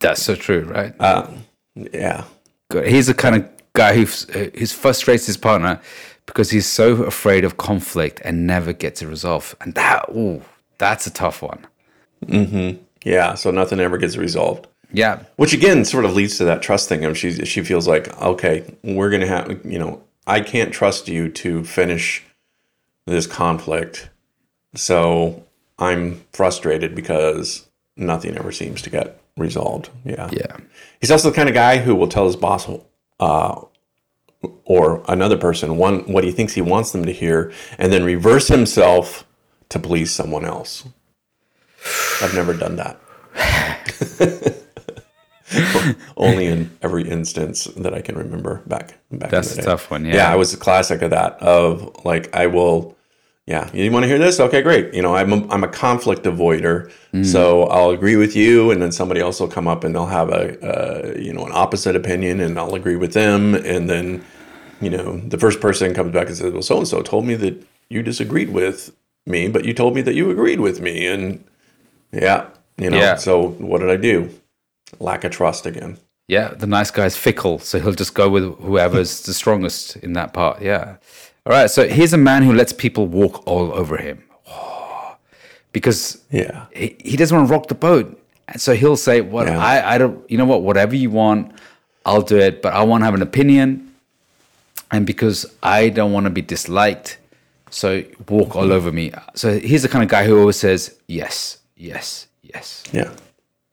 That's 0.00 0.22
so 0.22 0.34
true, 0.34 0.64
right? 0.64 0.94
Uh, 0.98 1.30
yeah. 1.74 2.24
Good. 2.70 2.88
He's 2.88 3.06
the 3.06 3.14
kind 3.14 3.36
of 3.36 3.48
guy 3.72 3.94
who 3.94 4.04
who 4.04 4.66
frustrates 4.66 5.26
his 5.26 5.36
partner 5.36 5.80
because 6.26 6.50
he's 6.50 6.66
so 6.66 7.04
afraid 7.04 7.44
of 7.44 7.56
conflict 7.56 8.20
and 8.24 8.46
never 8.46 8.72
gets 8.72 9.00
it 9.00 9.06
resolved. 9.06 9.54
And 9.60 9.74
that, 9.74 10.04
ooh, 10.10 10.42
that's 10.78 11.06
a 11.06 11.10
tough 11.10 11.42
one. 11.42 11.66
Mm-hmm. 12.26 12.82
Yeah, 13.04 13.34
so 13.34 13.50
nothing 13.52 13.78
ever 13.78 13.98
gets 13.98 14.16
resolved. 14.16 14.66
Yeah, 14.92 15.24
Which 15.36 15.52
again 15.52 15.84
sort 15.84 16.04
of 16.04 16.14
leads 16.14 16.38
to 16.38 16.44
that 16.44 16.62
trust 16.62 16.88
thing. 16.88 17.04
Of 17.04 17.18
she 17.18 17.44
she 17.44 17.62
feels 17.62 17.88
like, 17.88 18.20
okay, 18.20 18.64
we're 18.82 19.10
gonna 19.10 19.26
have 19.26 19.64
you 19.64 19.78
know, 19.78 20.02
I 20.26 20.40
can't 20.40 20.72
trust 20.72 21.08
you 21.08 21.28
to 21.30 21.64
finish 21.64 22.24
this 23.06 23.26
conflict. 23.26 24.10
So 24.74 25.44
I'm 25.78 26.24
frustrated 26.32 26.94
because 26.94 27.66
nothing 27.96 28.36
ever 28.36 28.52
seems 28.52 28.82
to 28.82 28.90
get 28.90 29.20
resolved. 29.36 29.90
Yeah. 30.04 30.28
yeah, 30.32 30.56
He's 31.00 31.10
also 31.10 31.30
the 31.30 31.36
kind 31.36 31.48
of 31.48 31.54
guy 31.54 31.78
who 31.78 31.94
will 31.94 32.08
tell 32.08 32.26
his 32.26 32.36
boss 32.36 32.68
uh, 33.20 33.60
or 34.64 35.04
another 35.08 35.36
person 35.36 35.76
one 35.76 36.00
what 36.12 36.24
he 36.24 36.30
thinks 36.30 36.54
he 36.54 36.62
wants 36.62 36.92
them 36.92 37.04
to 37.04 37.12
hear 37.12 37.52
and 37.78 37.92
then 37.92 38.04
reverse 38.04 38.48
himself 38.48 39.26
to 39.68 39.78
please 39.78 40.12
someone 40.12 40.44
else. 40.44 40.86
I've 42.22 42.34
never 42.34 42.54
done 42.54 42.76
that. 42.76 43.00
Only 46.16 46.46
in 46.46 46.70
every 46.82 47.08
instance 47.08 47.64
that 47.76 47.94
I 47.94 48.00
can 48.00 48.16
remember 48.16 48.62
back 48.66 48.94
back. 49.12 49.30
That's 49.30 49.56
a 49.56 49.62
tough 49.62 49.90
one, 49.90 50.04
yeah. 50.04 50.14
yeah, 50.16 50.32
I 50.32 50.36
was 50.36 50.52
a 50.54 50.56
classic 50.56 51.02
of 51.02 51.10
that. 51.10 51.40
Of 51.42 52.04
like, 52.04 52.34
I 52.34 52.46
will. 52.46 52.94
Yeah, 53.48 53.70
you 53.72 53.92
want 53.92 54.02
to 54.02 54.08
hear 54.08 54.18
this? 54.18 54.40
Okay, 54.40 54.60
great. 54.60 54.92
You 54.92 55.02
know, 55.02 55.14
I'm 55.14 55.32
a, 55.32 55.46
I'm 55.50 55.62
a 55.62 55.68
conflict 55.68 56.24
avoider, 56.24 56.90
Mm. 57.14 57.24
so 57.24 57.62
I'll 57.68 57.90
agree 57.90 58.16
with 58.16 58.34
you, 58.34 58.72
and 58.72 58.82
then 58.82 58.90
somebody 58.90 59.20
else 59.20 59.38
will 59.38 59.46
come 59.46 59.68
up 59.68 59.84
and 59.84 59.94
they'll 59.94 60.06
have 60.06 60.30
a, 60.30 60.58
uh 60.66 61.14
you 61.16 61.32
know 61.32 61.46
an 61.46 61.52
opposite 61.54 61.94
opinion, 61.94 62.40
and 62.40 62.58
I'll 62.58 62.74
agree 62.74 62.96
with 62.96 63.12
them, 63.12 63.54
and 63.54 63.88
then 63.88 64.24
you 64.80 64.90
know 64.90 65.20
the 65.20 65.38
first 65.38 65.60
person 65.60 65.94
comes 65.94 66.12
back 66.12 66.26
and 66.26 66.36
says, 66.36 66.52
"Well, 66.52 66.62
so 66.62 66.78
and 66.78 66.88
so 66.88 67.02
told 67.02 67.24
me 67.24 67.36
that 67.36 67.64
you 67.88 68.02
disagreed 68.02 68.50
with 68.50 68.90
me, 69.26 69.46
but 69.48 69.64
you 69.64 69.72
told 69.74 69.94
me 69.94 70.02
that 70.02 70.14
you 70.14 70.28
agreed 70.32 70.58
with 70.58 70.80
me," 70.80 71.06
and 71.06 71.44
yeah, 72.12 72.48
you 72.78 72.90
know. 72.90 72.98
Yeah. 72.98 73.14
So 73.14 73.50
what 73.60 73.78
did 73.78 73.90
I 73.90 73.96
do? 73.96 74.28
Lack 74.98 75.24
of 75.24 75.32
trust 75.32 75.66
again. 75.66 75.98
Yeah, 76.28 76.48
the 76.48 76.66
nice 76.66 76.90
guy's 76.90 77.16
fickle, 77.16 77.60
so 77.60 77.78
he'll 77.78 77.92
just 77.92 78.14
go 78.14 78.28
with 78.28 78.58
whoever's 78.58 79.22
the 79.22 79.32
strongest 79.32 79.96
in 79.96 80.14
that 80.14 80.32
part. 80.32 80.60
Yeah. 80.60 80.96
All 81.46 81.52
right. 81.52 81.70
So 81.70 81.86
here's 81.88 82.12
a 82.12 82.18
man 82.18 82.42
who 82.42 82.52
lets 82.52 82.72
people 82.72 83.06
walk 83.06 83.46
all 83.46 83.72
over 83.72 83.96
him. 83.96 84.22
Because 85.72 86.22
Yeah. 86.30 86.66
he, 86.74 86.96
he 87.04 87.16
doesn't 87.18 87.36
want 87.36 87.48
to 87.48 87.52
rock 87.52 87.68
the 87.68 87.74
boat. 87.74 88.18
And 88.48 88.60
so 88.60 88.74
he'll 88.74 88.96
say, 88.96 89.20
What 89.20 89.46
Yeah. 89.46 89.58
I, 89.58 89.94
I 89.94 89.98
don't 89.98 90.28
you 90.30 90.38
know 90.38 90.46
what, 90.46 90.62
whatever 90.62 90.96
you 90.96 91.10
want, 91.10 91.52
I'll 92.04 92.22
do 92.22 92.38
it, 92.38 92.62
but 92.62 92.72
I 92.72 92.82
want 92.82 93.02
to 93.02 93.04
have 93.04 93.14
an 93.14 93.22
opinion. 93.22 93.94
And 94.90 95.06
because 95.06 95.46
I 95.62 95.90
don't 95.90 96.12
want 96.12 96.24
to 96.24 96.30
be 96.30 96.42
disliked, 96.42 97.18
so 97.70 98.02
walk 98.28 98.56
all 98.56 98.62
mm-hmm. 98.62 98.72
over 98.72 98.90
me. 98.90 99.12
So 99.34 99.58
he's 99.58 99.82
the 99.82 99.88
kind 99.88 100.02
of 100.02 100.08
guy 100.08 100.24
who 100.24 100.38
always 100.40 100.56
says, 100.56 100.96
Yes, 101.06 101.58
yes, 101.76 102.26
yes. 102.42 102.82
Yeah. 102.92 103.10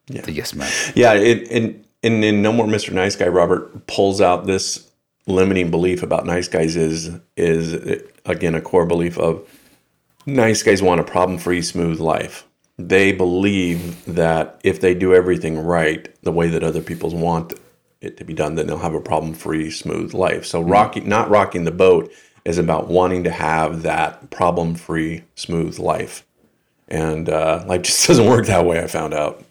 The 0.08 0.32
yes 0.32 0.54
man. 0.54 0.72
Yeah, 0.96 1.14
it, 1.14 1.44
in, 1.50 1.86
in 2.02 2.24
in 2.24 2.42
No 2.42 2.52
More 2.52 2.68
Mr. 2.68 2.92
Nice 2.92 3.16
Guy, 3.16 3.28
Robert 3.28 3.88
pulls 3.88 4.22
out 4.22 4.46
this 4.46 4.90
limiting 5.26 5.72
belief 5.72 6.04
about 6.04 6.26
nice 6.26 6.48
guys 6.48 6.76
is 6.76 7.12
is 7.38 8.02
again 8.26 8.56
a 8.56 8.62
core 8.62 8.86
belief 8.86 9.18
of 9.18 9.48
nice 10.26 10.64
guys 10.64 10.82
want 10.82 11.00
a 11.00 11.04
problem-free, 11.04 11.62
smooth 11.62 12.00
life. 12.00 12.46
They 12.78 13.12
believe 13.12 14.04
that 14.06 14.60
if 14.64 14.82
they 14.82 14.94
do 14.94 15.14
everything 15.14 15.60
right, 15.60 16.14
the 16.24 16.32
way 16.32 16.48
that 16.50 16.64
other 16.64 16.82
people 16.82 17.10
want 17.12 17.54
it 18.02 18.18
to 18.18 18.24
be 18.26 18.34
done, 18.34 18.56
then 18.56 18.68
they'll 18.68 18.78
have 18.78 18.96
a 18.96 19.02
problem-free, 19.02 19.72
smooth 19.72 20.14
life. 20.14 20.46
So 20.46 20.62
rocking, 20.62 21.08
not 21.08 21.30
rocking 21.30 21.66
the 21.66 21.72
boat, 21.72 22.12
is 22.46 22.58
about 22.58 22.88
wanting 22.88 23.24
to 23.26 23.32
have 23.32 23.84
that 23.84 24.30
problem-free, 24.32 25.24
smooth 25.36 25.80
life. 25.80 26.26
And 26.88 27.30
uh, 27.30 27.64
life 27.68 27.84
just 27.84 28.08
doesn't 28.08 28.28
work 28.28 28.48
that 28.48 28.66
way. 28.66 28.82
I 28.82 28.88
found 28.88 29.14
out. 29.14 29.44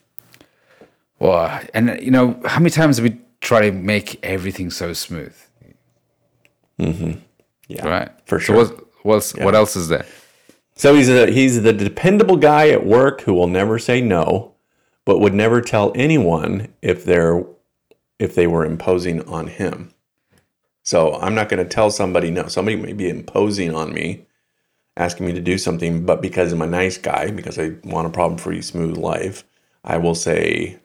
Well, 1.22 1.60
and 1.72 2.00
you 2.02 2.10
know, 2.10 2.40
how 2.44 2.58
many 2.58 2.70
times 2.70 3.00
we 3.00 3.16
try 3.40 3.60
to 3.60 3.70
make 3.70 4.18
everything 4.24 4.70
so 4.70 4.92
smooth? 4.92 5.36
Mm-hmm. 6.80 7.12
Yeah, 7.68 7.86
Right. 7.86 8.08
for 8.24 8.40
So 8.40 8.44
sure. 8.44 8.56
what, 8.56 8.86
what's, 9.04 9.34
what 9.36 9.54
else 9.54 9.76
is 9.76 9.86
there? 9.86 10.04
So 10.74 10.96
he's 10.96 11.08
a, 11.08 11.30
he's 11.30 11.62
the 11.62 11.72
dependable 11.72 12.36
guy 12.36 12.70
at 12.70 12.84
work 12.84 13.20
who 13.20 13.34
will 13.34 13.46
never 13.46 13.78
say 13.78 14.00
no, 14.00 14.54
but 15.04 15.20
would 15.20 15.32
never 15.32 15.60
tell 15.60 15.92
anyone 15.94 16.74
if 16.82 17.04
they're 17.04 17.44
if 18.18 18.34
they 18.34 18.48
were 18.48 18.64
imposing 18.64 19.22
on 19.28 19.46
him. 19.46 19.94
So 20.82 21.14
I'm 21.14 21.36
not 21.36 21.48
going 21.48 21.62
to 21.62 21.68
tell 21.68 21.90
somebody 21.92 22.32
no. 22.32 22.48
Somebody 22.48 22.76
may 22.76 22.94
be 22.94 23.08
imposing 23.08 23.72
on 23.76 23.92
me, 23.92 24.26
asking 24.96 25.26
me 25.26 25.32
to 25.34 25.40
do 25.40 25.56
something, 25.56 26.04
but 26.04 26.20
because 26.20 26.52
I'm 26.52 26.62
a 26.62 26.66
nice 26.66 26.98
guy, 26.98 27.30
because 27.30 27.60
I 27.60 27.76
want 27.84 28.08
a 28.08 28.10
problem-free, 28.10 28.62
smooth 28.62 28.96
life, 28.96 29.44
I 29.84 29.98
will 29.98 30.14
say 30.16 30.78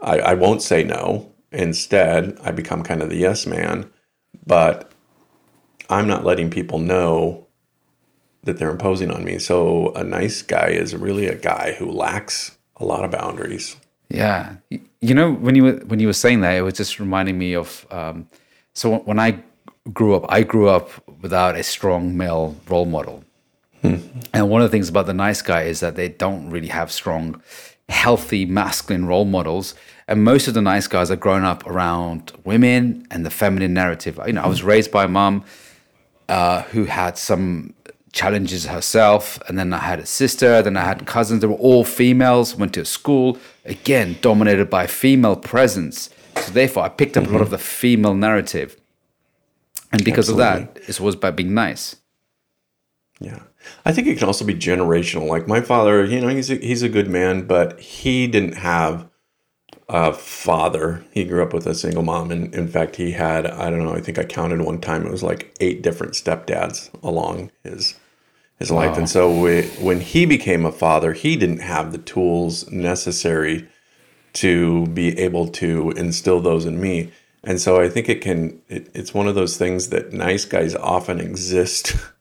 I, 0.00 0.18
I 0.20 0.34
won't 0.34 0.62
say 0.62 0.84
no. 0.84 1.32
Instead, 1.50 2.38
I 2.42 2.50
become 2.50 2.82
kind 2.82 3.02
of 3.02 3.08
the 3.08 3.16
yes 3.16 3.46
man, 3.46 3.90
but 4.46 4.92
I'm 5.88 6.06
not 6.06 6.24
letting 6.24 6.50
people 6.50 6.78
know 6.78 7.46
that 8.44 8.58
they're 8.58 8.70
imposing 8.70 9.10
on 9.10 9.24
me. 9.24 9.38
So 9.38 9.92
a 9.94 10.04
nice 10.04 10.42
guy 10.42 10.68
is 10.68 10.94
really 10.94 11.26
a 11.26 11.34
guy 11.34 11.74
who 11.78 11.90
lacks 11.90 12.58
a 12.76 12.84
lot 12.84 13.04
of 13.04 13.10
boundaries. 13.10 13.76
Yeah, 14.08 14.56
you 14.70 15.14
know 15.14 15.32
when 15.32 15.54
you 15.54 15.64
were 15.64 15.76
when 15.86 16.00
you 16.00 16.06
were 16.06 16.14
saying 16.14 16.40
that, 16.40 16.54
it 16.54 16.62
was 16.62 16.74
just 16.74 16.98
reminding 16.98 17.38
me 17.38 17.54
of. 17.54 17.86
Um, 17.90 18.28
so 18.74 18.98
when 19.00 19.18
I 19.18 19.42
grew 19.92 20.14
up, 20.14 20.24
I 20.28 20.42
grew 20.42 20.68
up 20.68 20.90
without 21.20 21.56
a 21.56 21.62
strong 21.62 22.16
male 22.16 22.56
role 22.68 22.86
model, 22.86 23.22
and 23.82 24.48
one 24.48 24.62
of 24.62 24.70
the 24.70 24.72
things 24.74 24.88
about 24.88 25.06
the 25.06 25.14
nice 25.14 25.42
guy 25.42 25.62
is 25.62 25.80
that 25.80 25.96
they 25.96 26.08
don't 26.08 26.48
really 26.48 26.68
have 26.68 26.90
strong, 26.90 27.42
healthy 27.88 28.44
masculine 28.46 29.06
role 29.06 29.24
models. 29.24 29.74
And 30.06 30.24
most 30.24 30.48
of 30.48 30.54
the 30.54 30.62
nice 30.62 30.86
guys 30.86 31.10
are 31.10 31.16
grown 31.16 31.44
up 31.44 31.66
around 31.66 32.32
women 32.44 33.06
and 33.10 33.26
the 33.26 33.30
feminine 33.30 33.74
narrative. 33.74 34.18
You 34.26 34.32
know, 34.32 34.42
I 34.42 34.48
was 34.48 34.62
raised 34.62 34.90
by 34.90 35.04
a 35.04 35.08
mom 35.08 35.44
uh, 36.28 36.62
who 36.62 36.84
had 36.84 37.18
some 37.18 37.74
challenges 38.12 38.66
herself, 38.66 39.38
and 39.48 39.58
then 39.58 39.72
I 39.72 39.78
had 39.78 39.98
a 39.98 40.06
sister, 40.06 40.62
then 40.62 40.76
I 40.76 40.84
had 40.84 41.06
cousins. 41.06 41.40
They 41.40 41.46
were 41.46 41.54
all 41.54 41.84
females. 41.84 42.56
Went 42.56 42.74
to 42.74 42.84
school 42.84 43.38
again, 43.64 44.16
dominated 44.20 44.70
by 44.70 44.86
female 44.86 45.36
presence. 45.36 46.10
So 46.36 46.52
therefore, 46.52 46.84
I 46.84 46.88
picked 46.88 47.16
up 47.16 47.26
a 47.26 47.30
lot 47.30 47.42
of 47.42 47.50
the 47.50 47.58
female 47.58 48.14
narrative, 48.14 48.76
and 49.92 50.04
because 50.04 50.28
of 50.28 50.36
that, 50.38 50.78
it 50.88 51.00
was 51.00 51.16
by 51.16 51.30
being 51.30 51.54
nice. 51.54 51.96
Yeah. 53.20 53.42
I 53.84 53.92
think 53.92 54.06
it 54.06 54.18
can 54.18 54.26
also 54.26 54.44
be 54.44 54.54
generational. 54.54 55.28
Like 55.28 55.48
my 55.48 55.60
father, 55.60 56.04
you 56.04 56.20
know, 56.20 56.28
he's 56.28 56.50
a, 56.50 56.56
he's 56.56 56.82
a 56.82 56.88
good 56.88 57.08
man, 57.08 57.46
but 57.46 57.80
he 57.80 58.26
didn't 58.26 58.54
have 58.54 59.08
a 59.88 60.12
father. 60.12 61.04
He 61.12 61.24
grew 61.24 61.42
up 61.42 61.52
with 61.52 61.66
a 61.66 61.74
single 61.74 62.02
mom. 62.02 62.30
And 62.30 62.54
in 62.54 62.68
fact, 62.68 62.96
he 62.96 63.12
had, 63.12 63.46
I 63.46 63.70
don't 63.70 63.84
know, 63.84 63.94
I 63.94 64.00
think 64.00 64.18
I 64.18 64.24
counted 64.24 64.60
one 64.60 64.80
time, 64.80 65.06
it 65.06 65.10
was 65.10 65.22
like 65.22 65.56
eight 65.60 65.82
different 65.82 66.12
stepdads 66.12 66.90
along 67.02 67.50
his 67.64 67.98
his 68.58 68.70
life. 68.72 68.98
And 68.98 69.08
so 69.08 69.40
we, 69.40 69.62
when 69.80 70.00
he 70.00 70.26
became 70.26 70.66
a 70.66 70.72
father, 70.72 71.12
he 71.12 71.36
didn't 71.36 71.60
have 71.60 71.92
the 71.92 71.98
tools 71.98 72.68
necessary 72.70 73.68
to 74.34 74.86
be 74.88 75.16
able 75.18 75.46
to 75.48 75.92
instill 75.92 76.40
those 76.40 76.66
in 76.66 76.80
me. 76.80 77.12
And 77.44 77.60
so 77.60 77.80
I 77.80 77.88
think 77.88 78.08
it 78.08 78.20
can, 78.20 78.60
it, 78.68 78.90
it's 78.94 79.14
one 79.14 79.28
of 79.28 79.36
those 79.36 79.56
things 79.56 79.90
that 79.90 80.12
nice 80.12 80.44
guys 80.44 80.74
often 80.74 81.20
exist 81.20 81.94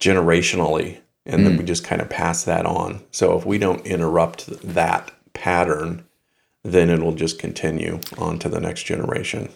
generationally 0.00 0.98
and 1.26 1.46
then 1.46 1.56
we 1.56 1.64
just 1.64 1.84
kind 1.84 2.02
of 2.02 2.10
pass 2.10 2.44
that 2.44 2.66
on. 2.66 3.02
So 3.10 3.36
if 3.38 3.46
we 3.46 3.58
don't 3.58 3.84
interrupt 3.86 4.46
that 4.62 5.10
pattern, 5.32 6.04
then 6.62 6.90
it'll 6.90 7.14
just 7.14 7.38
continue 7.38 8.00
on 8.18 8.38
to 8.40 8.48
the 8.48 8.60
next 8.60 8.84
generation. 8.84 9.48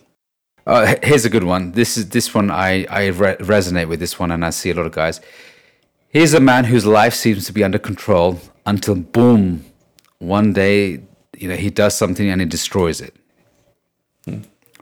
Uh, 0.66 0.96
here's 1.03 1.24
a 1.24 1.31
good 1.31 1.44
one. 1.44 1.72
This 1.72 1.96
is 1.96 2.11
this 2.11 2.35
one 2.35 2.51
I 2.51 2.85
I 2.90 3.07
re- 3.09 3.37
resonate 3.37 3.88
with 3.88 4.01
this 4.01 4.18
one, 4.18 4.31
and 4.31 4.44
I 4.44 4.51
see 4.51 4.70
a 4.70 4.74
lot 4.74 4.87
of 4.87 4.92
guys. 4.92 5.20
Here's 6.09 6.35
a 6.35 6.40
man 6.40 6.64
whose 6.64 6.87
life 6.87 7.14
seems 7.14 7.46
to 7.46 7.53
be 7.53 7.64
under 7.64 7.79
control 7.79 8.38
until 8.66 8.94
boom, 8.94 9.64
one 10.18 10.53
day 10.53 11.01
you 11.37 11.48
know 11.48 11.57
he 11.57 11.70
does 11.70 11.96
something 11.96 12.29
and 12.29 12.40
he 12.40 12.46
destroys 12.46 13.01
it. 13.01 13.14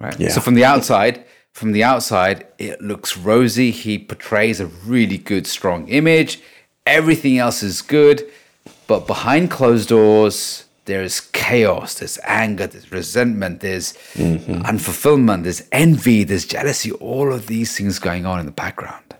Right. 0.01 0.19
Yeah. 0.21 0.29
So 0.29 0.41
from 0.41 0.55
the 0.55 0.65
outside, 0.65 1.25
from 1.57 1.73
the 1.73 1.83
outside, 1.83 2.47
it 2.59 2.83
looks 2.83 3.17
rosy. 3.17 3.71
He 3.71 3.99
portrays 3.99 4.61
a 4.61 4.67
really 4.67 5.17
good, 5.17 5.47
strong 5.47 5.89
image. 5.89 6.39
Everything 6.85 7.39
else 7.39 7.63
is 7.63 7.81
good, 7.81 8.31
but 8.87 9.07
behind 9.07 9.51
closed 9.51 9.89
doors, 9.89 10.67
there's 10.85 11.19
chaos, 11.21 11.95
there's 11.95 12.19
anger, 12.25 12.67
there's 12.67 12.93
resentment, 12.93 13.61
there's 13.61 13.95
mm-hmm. 14.13 14.61
unfulfillment, 14.67 15.45
there's 15.45 15.67
envy, 15.73 16.25
there's 16.25 16.45
jealousy, 16.45 16.93
all 16.93 17.33
of 17.33 17.47
these 17.47 17.75
things 17.75 17.99
going 17.99 18.27
on 18.27 18.39
in 18.39 18.45
the 18.45 18.53
background. 18.53 19.15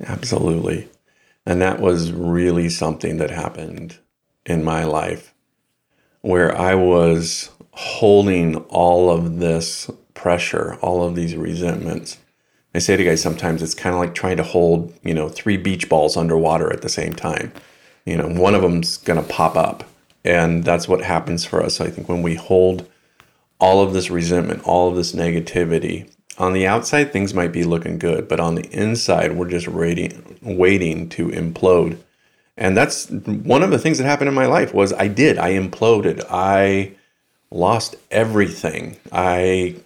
Absolutely. 0.00 0.86
And 1.46 1.62
that 1.62 1.80
was 1.80 2.12
really 2.12 2.68
something 2.68 3.16
that 3.16 3.30
happened 3.30 3.96
in 4.44 4.62
my 4.62 4.84
life 4.84 5.32
where 6.20 6.54
I 6.54 6.74
was 6.74 7.50
holding 7.70 8.56
all 8.68 9.10
of 9.10 9.38
this 9.38 9.90
pressure, 10.14 10.78
all 10.82 11.04
of 11.04 11.14
these 11.14 11.36
resentments. 11.36 12.18
I 12.74 12.78
say 12.78 12.96
to 12.96 13.04
guys 13.04 13.22
sometimes 13.22 13.62
it's 13.62 13.74
kind 13.74 13.94
of 13.94 14.00
like 14.00 14.14
trying 14.14 14.38
to 14.38 14.42
hold, 14.42 14.94
you 15.02 15.12
know, 15.14 15.28
three 15.28 15.56
beach 15.56 15.88
balls 15.88 16.16
underwater 16.16 16.72
at 16.72 16.82
the 16.82 16.88
same 16.88 17.14
time. 17.14 17.52
You 18.04 18.16
know, 18.16 18.28
one 18.28 18.54
of 18.54 18.62
them's 18.62 18.96
going 18.96 19.22
to 19.22 19.28
pop 19.28 19.56
up. 19.56 19.84
And 20.24 20.64
that's 20.64 20.88
what 20.88 21.02
happens 21.02 21.44
for 21.44 21.62
us. 21.62 21.80
I 21.80 21.90
think 21.90 22.08
when 22.08 22.22
we 22.22 22.34
hold 22.36 22.88
all 23.58 23.82
of 23.82 23.92
this 23.92 24.10
resentment, 24.10 24.62
all 24.64 24.88
of 24.88 24.96
this 24.96 25.12
negativity. 25.12 26.10
On 26.38 26.52
the 26.52 26.66
outside, 26.66 27.12
things 27.12 27.34
might 27.34 27.52
be 27.52 27.64
looking 27.64 27.98
good, 27.98 28.26
but 28.26 28.40
on 28.40 28.54
the 28.54 28.68
inside, 28.72 29.36
we're 29.36 29.48
just 29.48 29.68
waiting, 29.68 30.38
waiting 30.42 31.08
to 31.10 31.28
implode. 31.28 31.98
And 32.56 32.76
that's 32.76 33.08
one 33.10 33.62
of 33.62 33.70
the 33.70 33.78
things 33.78 33.98
that 33.98 34.04
happened 34.04 34.28
in 34.28 34.34
my 34.34 34.46
life 34.46 34.74
was 34.74 34.92
I 34.92 35.08
did. 35.08 35.38
I 35.38 35.52
imploded. 35.52 36.24
I 36.30 36.92
lost 37.50 37.96
everything. 38.10 38.96
I 39.10 39.76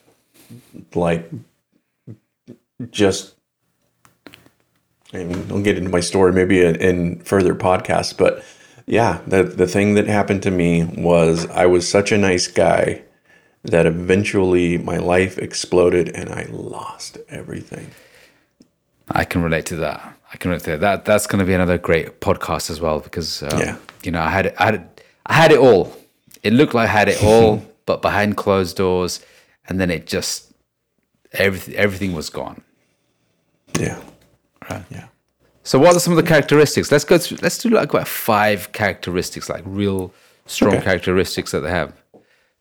like 0.95 1.31
just 2.91 3.35
I 5.15 5.19
mean, 5.25 5.47
I'll 5.51 5.63
get 5.63 5.79
into 5.79 5.91
my 5.91 6.01
story 6.01 6.33
maybe 6.33 6.65
in, 6.65 6.77
in 6.77 7.21
further 7.21 7.55
podcasts, 7.55 8.17
but 8.17 8.45
yeah, 8.87 9.21
the 9.27 9.43
the 9.45 9.67
thing 9.67 9.95
that 9.95 10.07
happened 10.07 10.43
to 10.45 10.51
me 10.51 10.85
was 10.85 11.47
I 11.51 11.67
was 11.67 11.89
such 11.89 12.13
a 12.13 12.19
nice 12.19 12.47
guy 12.49 13.03
that 13.65 13.87
eventually 13.87 14.79
my 14.79 14.99
life 14.99 15.39
exploded 15.39 16.09
and 16.11 16.31
I 16.31 16.47
lost 16.51 17.19
everything. 17.29 17.91
I 19.09 19.25
can 19.25 19.43
relate 19.43 19.67
to 19.67 19.77
that. 19.77 20.17
I 20.33 20.37
can 20.37 20.51
relate 20.51 20.65
to 20.65 20.71
that. 20.73 20.81
that 20.81 21.05
that's 21.05 21.27
going 21.27 21.39
to 21.41 21.45
be 21.45 21.55
another 21.55 21.79
great 21.79 22.21
podcast 22.21 22.71
as 22.71 22.81
well 22.81 23.01
because 23.01 23.43
um, 23.43 23.59
Yeah. 23.61 23.77
you 24.03 24.11
know 24.13 24.21
I 24.21 24.31
had 24.31 24.55
I 24.59 24.65
had 24.67 25.01
I 25.27 25.35
had 25.35 25.53
it 25.53 25.59
all. 25.59 25.93
It 26.43 26.53
looked 26.53 26.75
like 26.75 26.89
I 26.89 26.93
had 26.93 27.09
it 27.09 27.23
all, 27.25 27.65
but 27.87 28.03
behind 28.03 28.37
closed 28.37 28.77
doors, 28.77 29.21
and 29.69 29.81
then 29.81 29.91
it 29.91 30.07
just 30.07 30.53
everything 31.33 31.75
everything 31.75 32.13
was 32.15 32.31
gone. 32.31 32.63
Yeah. 33.79 34.01
Right. 34.71 34.85
Yeah. 34.91 35.09
So 35.63 35.79
what 35.79 35.97
are 35.97 36.01
some 36.01 36.13
of 36.13 36.17
the 36.17 36.29
characteristics? 36.29 36.93
Let's 36.93 37.05
go 37.05 37.19
through. 37.19 37.39
Let's 37.43 37.59
do 37.59 37.71
like 37.71 37.91
about 37.91 38.09
five 38.09 38.73
characteristics, 38.73 39.49
like 39.49 39.63
real 39.67 40.13
strong 40.47 40.75
Okay. 40.75 40.85
characteristics 40.85 41.51
that 41.53 41.61
they 41.61 41.71
have. 41.71 41.93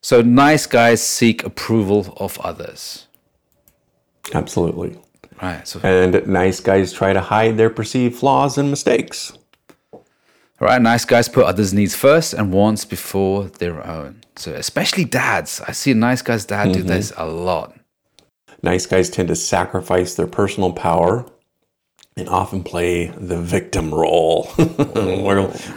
So 0.02 0.22
nice 0.22 0.66
guys 0.66 1.02
seek 1.02 1.44
approval 1.44 2.14
of 2.18 2.40
others. 2.40 3.08
Absolutely. 4.34 4.98
Right. 5.42 5.68
So 5.68 5.80
And 5.84 6.26
nice 6.28 6.60
guys 6.60 6.94
try 6.94 7.14
to 7.14 7.22
hide 7.22 7.58
their 7.58 7.70
perceived 7.70 8.16
flaws 8.16 8.58
and 8.58 8.70
mistakes. 8.70 9.34
Right, 10.62 10.82
nice 10.82 11.06
guys 11.06 11.28
put 11.28 11.46
others' 11.46 11.74
needs 11.74 11.96
first 11.96 12.34
and 12.34 12.54
wants 12.54 12.86
before 12.86 13.46
their 13.46 13.86
own. 13.86 14.22
So 14.36 14.54
especially 14.54 15.06
dads. 15.06 15.62
I 15.68 15.72
see 15.72 15.92
a 15.92 15.96
nice 15.96 16.22
guy's 16.22 16.46
dad 16.46 16.74
do 16.74 16.84
this 16.84 17.12
mm-hmm. 17.12 17.22
a 17.22 17.26
lot. 17.26 17.78
Nice 18.62 18.86
guys 18.86 19.10
tend 19.10 19.28
to 19.28 19.36
sacrifice 19.36 20.16
their 20.16 20.28
personal 20.28 20.74
power 20.74 21.26
and 22.18 22.30
often 22.30 22.64
play 22.64 23.08
the 23.08 23.40
victim 23.40 23.94
role. 23.94 24.50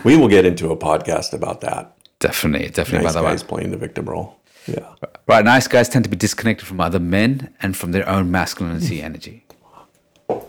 We 0.05 0.17
will 0.17 0.29
get 0.29 0.45
into 0.45 0.71
a 0.71 0.77
podcast 0.77 1.33
about 1.33 1.61
that. 1.63 1.97
Definitely, 2.21 2.69
definitely 2.69 3.05
Nice 3.05 3.15
about 3.15 3.23
that 3.23 3.29
guys 3.31 3.43
one. 3.43 3.49
playing 3.49 3.71
the 3.73 3.77
victim 3.77 4.07
role. 4.07 4.41
Yeah. 4.67 4.95
Right, 5.27 5.45
nice 5.45 5.67
guys 5.67 5.89
tend 5.89 6.05
to 6.05 6.11
be 6.11 6.17
disconnected 6.17 6.67
from 6.67 6.81
other 6.81 6.99
men 6.99 7.55
and 7.61 7.77
from 7.77 7.93
their 7.93 8.09
own 8.09 8.31
masculinity 8.31 9.03
energy. 9.11 9.45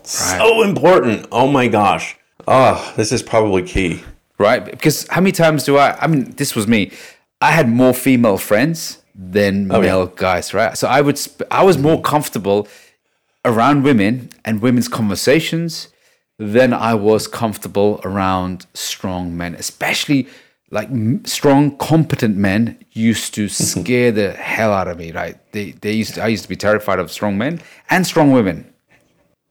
So 0.02 0.62
important. 0.62 1.26
Oh 1.32 1.46
my 1.46 1.68
gosh. 1.68 2.16
Oh, 2.46 2.92
this 2.96 3.12
is 3.12 3.22
probably 3.22 3.62
key. 3.62 4.02
Right? 4.40 4.64
Because 4.64 5.06
how 5.08 5.20
many 5.20 5.32
times 5.32 5.64
do 5.64 5.76
I? 5.76 5.96
I 6.00 6.06
mean, 6.06 6.32
this 6.32 6.56
was 6.56 6.66
me. 6.66 6.90
I 7.40 7.52
had 7.52 7.68
more 7.68 7.94
female 7.94 8.38
friends 8.38 9.02
than 9.14 9.70
oh, 9.70 9.80
male 9.80 10.06
guys, 10.06 10.54
right? 10.54 10.76
So 10.76 10.88
I 10.88 11.00
would, 11.02 11.18
sp- 11.20 11.46
I 11.50 11.62
was 11.62 11.76
more 11.78 12.00
comfortable 12.00 12.66
around 13.44 13.82
women 13.82 14.30
and 14.44 14.62
women's 14.62 14.88
conversations 14.88 15.88
than 16.38 16.72
I 16.72 16.94
was 16.94 17.28
comfortable 17.28 18.00
around 18.02 18.66
strong 18.72 19.36
men, 19.36 19.54
especially 19.54 20.26
like 20.70 20.88
m- 20.88 21.24
strong, 21.24 21.76
competent 21.76 22.36
men 22.36 22.82
used 22.92 23.34
to 23.34 23.46
mm-hmm. 23.46 23.80
scare 23.82 24.10
the 24.10 24.32
hell 24.32 24.72
out 24.72 24.88
of 24.88 24.96
me, 24.98 25.12
right? 25.12 25.38
They, 25.52 25.72
they 25.72 25.92
used 25.92 26.14
to, 26.14 26.22
I 26.22 26.28
used 26.28 26.44
to 26.44 26.48
be 26.48 26.56
terrified 26.56 26.98
of 26.98 27.12
strong 27.12 27.36
men 27.36 27.60
and 27.90 28.06
strong 28.06 28.32
women. 28.32 28.72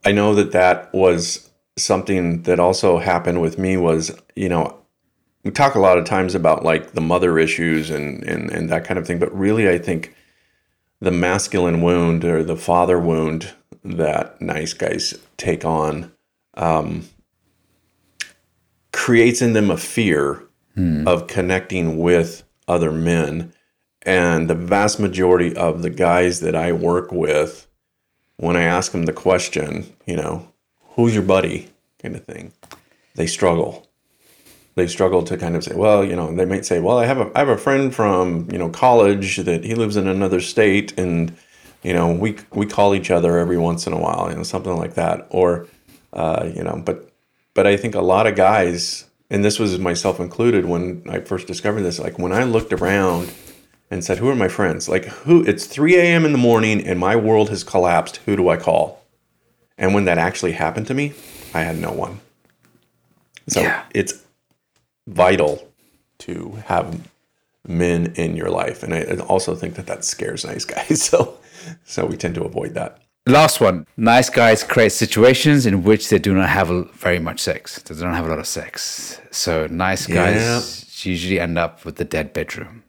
I 0.03 0.13
know 0.13 0.33
that 0.33 0.51
that 0.53 0.91
was 0.93 1.49
something 1.77 2.43
that 2.43 2.59
also 2.59 2.97
happened 2.97 3.41
with 3.41 3.57
me 3.57 3.77
was, 3.77 4.15
you 4.35 4.49
know, 4.49 4.78
we 5.43 5.51
talk 5.51 5.75
a 5.75 5.79
lot 5.79 5.97
of 5.97 6.05
times 6.05 6.35
about 6.35 6.63
like 6.63 6.91
the 6.91 7.01
mother 7.01 7.39
issues 7.39 7.89
and, 7.89 8.23
and, 8.23 8.49
and 8.51 8.69
that 8.69 8.85
kind 8.85 8.97
of 8.97 9.07
thing, 9.07 9.19
but 9.19 9.33
really 9.33 9.69
I 9.69 9.77
think 9.77 10.15
the 10.99 11.11
masculine 11.11 11.81
wound 11.81 12.25
or 12.25 12.43
the 12.43 12.57
father 12.57 12.99
wound 12.99 13.53
that 13.83 14.41
nice 14.41 14.73
guys 14.73 15.13
take 15.37 15.63
on 15.63 16.11
um, 16.55 17.07
creates 18.91 19.41
in 19.41 19.53
them 19.53 19.71
a 19.71 19.77
fear 19.77 20.43
of 21.07 21.27
connecting 21.27 21.97
with 21.97 22.43
other 22.67 22.91
men. 22.91 23.53
And 24.03 24.49
the 24.49 24.55
vast 24.55 24.99
majority 24.99 25.55
of 25.55 25.81
the 25.81 25.89
guys 25.89 26.39
that 26.39 26.55
I 26.55 26.71
work 26.71 27.11
with, 27.11 27.67
when 28.37 28.55
I 28.55 28.63
ask 28.63 28.91
them 28.91 29.03
the 29.03 29.13
question, 29.13 29.93
you 30.05 30.15
know, 30.15 30.51
who's 30.91 31.13
your 31.13 31.23
buddy 31.23 31.69
kind 32.01 32.15
of 32.15 32.23
thing, 32.23 32.53
they 33.15 33.27
struggle. 33.27 33.88
They 34.79 34.87
struggle 34.87 35.23
to 35.23 35.35
kind 35.37 35.55
of 35.57 35.63
say, 35.65 35.75
well, 35.75 36.05
you 36.05 36.15
know, 36.15 36.33
they 36.33 36.45
might 36.45 36.65
say, 36.65 36.79
well, 36.79 36.97
I 36.97 37.05
have 37.05 37.19
a, 37.19 37.29
I 37.35 37.39
have 37.39 37.49
a 37.49 37.57
friend 37.57 37.93
from, 37.93 38.47
you 38.49 38.57
know, 38.57 38.69
college 38.69 39.35
that 39.37 39.65
he 39.65 39.75
lives 39.75 39.97
in 39.97 40.07
another 40.07 40.39
state 40.39 40.97
and, 40.97 41.35
you 41.83 41.91
know, 41.93 42.13
we, 42.13 42.37
we 42.53 42.65
call 42.65 42.95
each 42.95 43.11
other 43.11 43.37
every 43.37 43.57
once 43.57 43.85
in 43.87 43.91
a 43.93 43.99
while, 43.99 44.29
you 44.29 44.37
know, 44.37 44.43
something 44.43 44.77
like 44.77 44.93
that. 44.93 45.27
Or, 45.31 45.67
uh, 46.13 46.49
you 46.55 46.63
know, 46.63 46.81
but, 46.85 47.11
but 47.53 47.67
I 47.67 47.75
think 47.75 47.93
a 47.93 48.01
lot 48.01 48.25
of 48.25 48.35
guys, 48.35 49.05
and 49.29 49.43
this 49.43 49.59
was 49.59 49.77
myself 49.79 50.19
included 50.21 50.65
when 50.65 51.03
I 51.09 51.19
first 51.19 51.45
discovered 51.45 51.81
this, 51.81 51.99
like 51.99 52.17
when 52.17 52.31
I 52.31 52.43
looked 52.45 52.71
around 52.71 53.31
and 53.91 54.03
said, 54.03 54.19
Who 54.19 54.29
are 54.29 54.35
my 54.35 54.47
friends? 54.47 54.87
Like, 54.87 55.05
who? 55.05 55.43
It's 55.43 55.65
3 55.65 55.97
a.m. 55.97 56.23
in 56.25 56.31
the 56.31 56.37
morning 56.37 56.85
and 56.87 56.97
my 56.99 57.15
world 57.17 57.49
has 57.49 57.63
collapsed. 57.63 58.17
Who 58.25 58.35
do 58.37 58.47
I 58.49 58.57
call? 58.57 59.03
And 59.77 59.93
when 59.93 60.05
that 60.05 60.17
actually 60.17 60.53
happened 60.53 60.87
to 60.87 60.93
me, 60.93 61.13
I 61.53 61.61
had 61.63 61.77
no 61.77 61.91
one. 61.91 62.19
So 63.47 63.61
Yeah. 63.61 63.83
it's 63.93 64.13
vital 65.09 65.67
to 66.19 66.51
have 66.65 66.99
men 67.67 68.13
in 68.15 68.35
your 68.35 68.49
life. 68.49 68.83
And 68.83 68.93
I 68.93 69.01
I 69.01 69.17
also 69.27 69.55
think 69.55 69.75
that 69.75 69.87
that 69.87 70.05
scares 70.05 70.45
nice 70.45 70.65
guys. 70.65 71.03
So, 71.09 71.37
so 71.83 72.05
we 72.05 72.15
tend 72.15 72.35
to 72.35 72.43
avoid 72.43 72.73
that. 72.75 73.01
Last 73.27 73.61
one. 73.61 73.85
Nice 73.97 74.29
guys 74.29 74.63
create 74.63 74.91
situations 74.91 75.65
in 75.65 75.83
which 75.83 76.09
they 76.09 76.19
do 76.19 76.33
not 76.33 76.49
have 76.49 76.69
very 76.93 77.19
much 77.19 77.39
sex. 77.39 77.79
They 77.81 77.95
don't 77.95 78.13
have 78.13 78.25
a 78.25 78.29
lot 78.29 78.39
of 78.39 78.47
sex. 78.47 79.21
So 79.31 79.67
nice 79.67 80.07
guys 80.07 81.05
usually 81.05 81.39
end 81.39 81.57
up 81.57 81.85
with 81.85 81.97
the 81.97 82.05
dead 82.05 82.33
bedroom. 82.33 82.83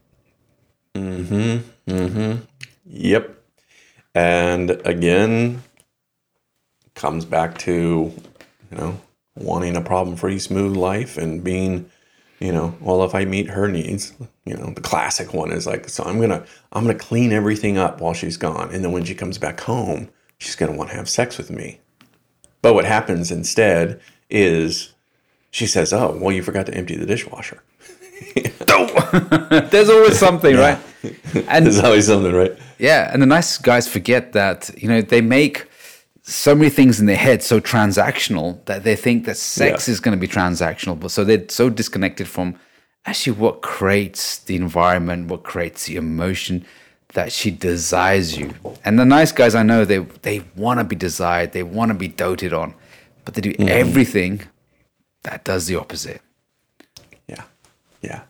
Mm-hmm. 0.94 1.92
Mm-hmm. 1.92 2.44
Yep. 2.86 3.36
And 4.14 4.70
again, 4.84 5.62
comes 6.94 7.24
back 7.24 7.58
to, 7.58 8.12
you 8.70 8.76
know, 8.76 9.00
wanting 9.36 9.76
a 9.76 9.80
problem 9.80 10.16
free, 10.16 10.38
smooth 10.38 10.76
life 10.76 11.16
and 11.16 11.44
being, 11.44 11.90
you 12.40 12.52
know, 12.52 12.74
well, 12.80 13.04
if 13.04 13.14
I 13.14 13.26
meet 13.26 13.50
her 13.50 13.68
needs, 13.68 14.14
you 14.46 14.56
know, 14.56 14.72
the 14.74 14.80
classic 14.80 15.34
one 15.34 15.52
is 15.52 15.66
like, 15.66 15.88
so 15.88 16.02
I'm 16.04 16.16
going 16.16 16.30
to, 16.30 16.44
I'm 16.72 16.86
to 16.86 16.94
clean 16.94 17.32
everything 17.32 17.76
up 17.76 18.00
while 18.00 18.14
she's 18.14 18.38
gone. 18.38 18.70
And 18.72 18.82
then 18.82 18.92
when 18.92 19.04
she 19.04 19.14
comes 19.14 19.36
back 19.36 19.60
home, 19.60 20.08
she's 20.38 20.56
going 20.56 20.72
to 20.72 20.78
want 20.78 20.90
to 20.90 20.96
have 20.96 21.08
sex 21.08 21.36
with 21.36 21.50
me. 21.50 21.80
But 22.62 22.74
what 22.74 22.86
happens 22.86 23.30
instead 23.30 24.00
is 24.30 24.94
she 25.50 25.66
says, 25.66 25.92
oh, 25.92 26.16
well, 26.18 26.32
you 26.34 26.42
forgot 26.42 26.66
to 26.66 26.74
empty 26.74 26.96
the 26.96 27.06
dishwasher. 27.06 27.62
Oh. 28.72 29.66
There's 29.70 29.88
always 29.90 30.18
something, 30.18 30.54
right? 30.56 30.78
And 31.48 31.66
There's 31.66 31.80
always 31.80 32.06
something, 32.06 32.32
right? 32.32 32.56
yeah, 32.78 33.10
and 33.12 33.20
the 33.20 33.26
nice 33.26 33.58
guys 33.58 33.88
forget 33.88 34.32
that, 34.32 34.70
you 34.76 34.88
know, 34.88 35.02
they 35.02 35.20
make 35.20 35.66
so 36.22 36.54
many 36.54 36.70
things 36.70 37.00
in 37.00 37.06
their 37.06 37.16
head 37.16 37.42
so 37.42 37.60
transactional 37.60 38.64
that 38.66 38.84
they 38.84 38.96
think 38.96 39.24
that 39.24 39.36
sex 39.36 39.88
Yeah. 39.88 39.92
is 39.92 40.00
going 40.00 40.16
to 40.16 40.20
be 40.20 40.28
transactional. 40.28 40.98
But 40.98 41.10
so 41.10 41.24
they're 41.24 41.48
so 41.48 41.70
disconnected 41.70 42.28
from 42.28 42.56
actually 43.06 43.36
what 43.36 43.62
creates 43.62 44.38
the 44.38 44.56
environment, 44.56 45.28
what 45.28 45.42
creates 45.42 45.86
the 45.86 45.96
emotion 45.96 46.64
that 47.14 47.32
she 47.32 47.50
desires 47.50 48.36
you. 48.36 48.54
And 48.84 48.98
the 48.98 49.04
nice 49.04 49.32
guys 49.32 49.54
I 49.54 49.62
know, 49.62 49.84
they 49.84 49.98
they 49.98 50.44
want 50.56 50.78
to 50.78 50.84
be 50.84 50.96
desired, 50.96 51.52
they 51.52 51.62
want 51.62 51.90
to 51.90 51.94
be 51.94 52.08
doted 52.08 52.52
on, 52.52 52.74
but 53.24 53.34
they 53.34 53.40
do 53.40 53.52
mm. 53.52 53.68
everything 53.68 54.42
that 55.22 55.44
does 55.44 55.66
the 55.66 55.76
opposite. 55.76 56.20
Yeah. 57.26 57.44
Yeah. 58.02 58.22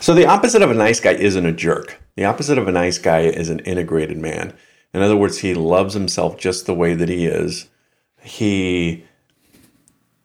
So 0.00 0.14
the 0.14 0.26
opposite 0.26 0.62
of 0.62 0.70
a 0.70 0.74
nice 0.74 1.00
guy 1.00 1.12
isn't 1.12 1.46
a 1.46 1.52
jerk. 1.52 2.00
The 2.16 2.24
opposite 2.24 2.58
of 2.58 2.68
a 2.68 2.72
nice 2.72 2.98
guy 2.98 3.20
is 3.20 3.50
an 3.50 3.60
integrated 3.60 4.18
man. 4.18 4.52
In 4.94 5.02
other 5.02 5.16
words, 5.16 5.38
he 5.38 5.54
loves 5.54 5.94
himself 5.94 6.38
just 6.38 6.66
the 6.66 6.74
way 6.74 6.94
that 6.94 7.08
he 7.08 7.26
is. 7.26 7.68
He 8.22 9.04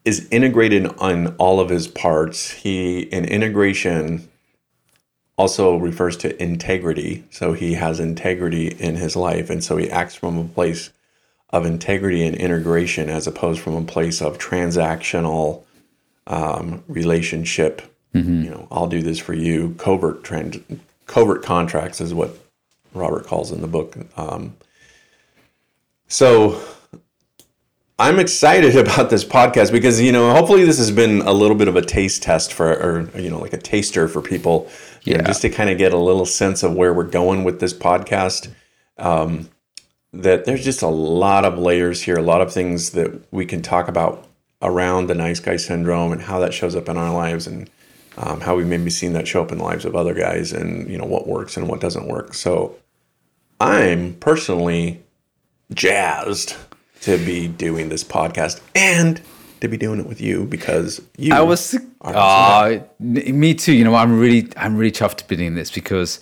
is 0.05 0.27
integrated 0.32 0.86
on 0.99 1.36
all 1.38 1.60
of 1.60 1.69
his 1.69 1.88
parts. 1.88 2.51
He 2.51 3.12
and 3.12 3.25
integration 3.25 4.29
also 5.38 5.75
refers 5.77 6.17
to 6.17 6.41
integrity. 6.41 7.25
So 7.32 7.53
he 7.53 7.73
has 7.73 7.99
integrity 7.99 8.67
in 8.67 8.95
his 8.95 9.15
life 9.15 9.49
and 9.49 9.63
so 9.63 9.77
he 9.77 9.89
acts 9.89 10.15
from 10.15 10.38
a 10.38 10.43
place 10.43 10.91
of 11.49 11.65
integrity 11.65 12.25
and 12.25 12.36
integration 12.36 13.10
as 13.10 13.25
opposed 13.25 13.62
from 13.62 13.75
a 13.75 13.84
place 13.84 14.21
of 14.21 14.38
transactional 14.38 15.63
um, 16.27 16.84
relationship. 16.88 17.82
You 18.43 18.49
know, 18.49 18.67
I'll 18.69 18.88
do 18.88 19.01
this 19.01 19.19
for 19.19 19.34
you. 19.34 19.73
Covert 19.77 20.23
covert 21.08 21.43
contracts 21.43 22.01
is 22.01 22.13
what 22.13 22.38
Robert 22.93 23.25
calls 23.25 23.52
in 23.52 23.62
the 23.62 23.67
book. 23.67 23.95
Um, 24.17 24.56
so 26.08 26.62
I'm 27.97 28.19
excited 28.19 28.75
about 28.88 29.10
this 29.10 29.23
podcast 29.23 29.71
because 29.71 30.02
you 30.02 30.12
know, 30.12 30.34
hopefully, 30.34 30.63
this 30.65 30.78
has 30.78 30.91
been 30.91 31.21
a 31.21 31.32
little 31.34 31.56
bit 31.58 31.67
of 31.67 31.75
a 31.75 31.82
taste 31.82 32.23
test 32.23 32.54
for, 32.54 32.71
or 32.71 33.19
you 33.19 33.30
know, 33.30 33.39
like 33.39 33.54
a 33.54 33.58
taster 33.58 34.08
for 34.08 34.21
people, 34.21 34.69
you 35.04 35.13
know, 35.13 35.19
Yeah. 35.21 35.28
just 35.28 35.41
to 35.43 35.49
kind 35.49 35.69
of 35.69 35.78
get 35.78 35.93
a 35.93 35.97
little 35.97 36.25
sense 36.25 36.63
of 36.63 36.73
where 36.73 36.93
we're 36.93 37.04
going 37.04 37.43
with 37.43 37.60
this 37.60 37.73
podcast. 37.73 38.49
Um, 38.97 39.49
that 40.12 40.45
there's 40.45 40.63
just 40.63 40.82
a 40.82 40.88
lot 40.88 41.45
of 41.45 41.60
layers 41.60 42.02
here, 42.02 42.15
a 42.17 42.21
lot 42.23 42.41
of 42.41 42.52
things 42.52 42.91
that 42.91 43.32
we 43.32 43.45
can 43.45 43.62
talk 43.62 43.88
about 43.88 44.25
around 44.62 45.06
the 45.08 45.13
nice 45.13 45.39
guy 45.39 45.56
syndrome 45.56 46.12
and 46.12 46.23
how 46.23 46.39
that 46.39 46.52
shows 46.54 46.75
up 46.75 46.89
in 46.89 46.97
our 46.97 47.13
lives 47.13 47.45
and 47.45 47.69
um, 48.17 48.41
how 48.41 48.55
we've 48.55 48.67
maybe 48.67 48.89
seen 48.89 49.13
that 49.13 49.27
show 49.27 49.41
up 49.41 49.51
in 49.51 49.57
the 49.57 49.63
lives 49.63 49.85
of 49.85 49.95
other 49.95 50.13
guys, 50.13 50.51
and 50.51 50.89
you 50.89 50.97
know 50.97 51.05
what 51.05 51.27
works 51.27 51.57
and 51.57 51.67
what 51.67 51.79
doesn't 51.79 52.07
work. 52.07 52.33
So 52.33 52.75
I'm 53.59 54.13
personally 54.15 55.01
jazzed 55.73 56.55
to 57.01 57.17
be 57.17 57.47
doing 57.47 57.89
this 57.89 58.03
podcast 58.03 58.61
and 58.75 59.21
to 59.61 59.67
be 59.67 59.77
doing 59.77 59.99
it 59.99 60.07
with 60.07 60.21
you 60.21 60.45
because 60.45 61.01
you. 61.17 61.33
I 61.33 61.41
was. 61.41 61.77
Uh, 62.01 62.79
me 62.99 63.53
too. 63.53 63.73
You 63.73 63.83
know, 63.83 63.95
I'm 63.95 64.19
really, 64.19 64.47
I'm 64.55 64.77
really 64.77 64.91
chuffed 64.91 65.17
to 65.17 65.27
be 65.27 65.35
doing 65.35 65.55
this 65.55 65.69
because 65.71 66.19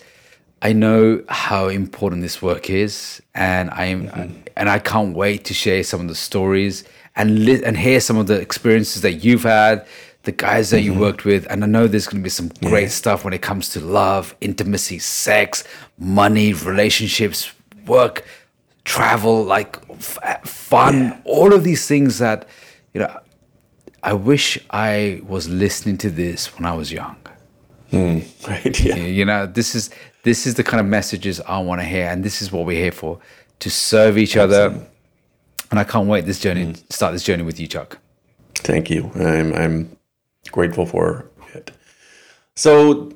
I 0.60 0.72
know 0.72 1.22
how 1.28 1.68
important 1.68 2.22
this 2.22 2.42
work 2.42 2.68
is, 2.68 3.22
and 3.34 3.70
I'm, 3.70 4.08
mm-hmm. 4.08 4.38
and 4.56 4.68
I 4.68 4.78
can't 4.80 5.14
wait 5.14 5.44
to 5.46 5.54
share 5.54 5.84
some 5.84 6.00
of 6.00 6.08
the 6.08 6.16
stories 6.16 6.84
and 7.14 7.44
li- 7.44 7.62
and 7.64 7.76
hear 7.76 8.00
some 8.00 8.16
of 8.16 8.26
the 8.26 8.40
experiences 8.40 9.02
that 9.02 9.24
you've 9.24 9.44
had, 9.44 9.86
the 10.28 10.32
guys 10.32 10.68
that 10.68 10.82
mm-hmm. 10.82 10.92
you 10.92 11.00
worked 11.00 11.24
with, 11.24 11.46
and 11.48 11.64
I 11.64 11.66
know 11.66 11.86
there's 11.86 12.06
going 12.06 12.20
to 12.20 12.22
be 12.22 12.28
some 12.28 12.48
great 12.62 12.82
yeah. 12.82 12.88
stuff 12.88 13.24
when 13.24 13.32
it 13.32 13.40
comes 13.40 13.70
to 13.70 13.80
love, 13.80 14.36
intimacy, 14.42 14.98
sex, 14.98 15.64
money, 15.98 16.52
relationships, 16.52 17.50
work, 17.86 18.26
travel, 18.84 19.42
like 19.42 19.78
f- 19.88 20.46
fun, 20.46 20.98
yeah. 20.98 21.20
all 21.24 21.54
of 21.54 21.64
these 21.64 21.86
things 21.88 22.18
that 22.18 22.46
you 22.92 23.00
know. 23.00 23.20
I 24.02 24.12
wish 24.12 24.58
I 24.70 25.22
was 25.26 25.48
listening 25.48 25.96
to 25.98 26.10
this 26.10 26.54
when 26.54 26.66
I 26.66 26.74
was 26.74 26.92
young. 26.92 27.16
Mm, 27.90 28.22
right. 28.48 28.78
Yeah. 28.78 28.96
You 28.96 29.24
know, 29.24 29.46
this 29.46 29.74
is 29.74 29.88
this 30.24 30.46
is 30.46 30.56
the 30.56 30.62
kind 30.62 30.78
of 30.78 30.86
messages 30.86 31.40
I 31.40 31.58
want 31.60 31.80
to 31.80 31.86
hear, 31.86 32.06
and 32.06 32.22
this 32.22 32.42
is 32.42 32.52
what 32.52 32.66
we're 32.66 32.82
here 32.82 32.92
for 32.92 33.18
to 33.60 33.70
serve 33.70 34.18
each 34.18 34.36
Absolutely. 34.36 34.76
other. 34.76 34.86
And 35.70 35.80
I 35.80 35.84
can't 35.84 36.06
wait 36.06 36.26
this 36.26 36.38
journey, 36.38 36.66
mm. 36.66 36.92
start 36.92 37.14
this 37.14 37.24
journey 37.24 37.44
with 37.44 37.58
you, 37.58 37.66
Chuck. 37.66 37.98
Thank 38.56 38.90
you. 38.90 39.10
I'm 39.14 39.54
I'm 39.54 39.97
grateful 40.50 40.86
for 40.86 41.30
it. 41.54 41.70
So 42.54 43.12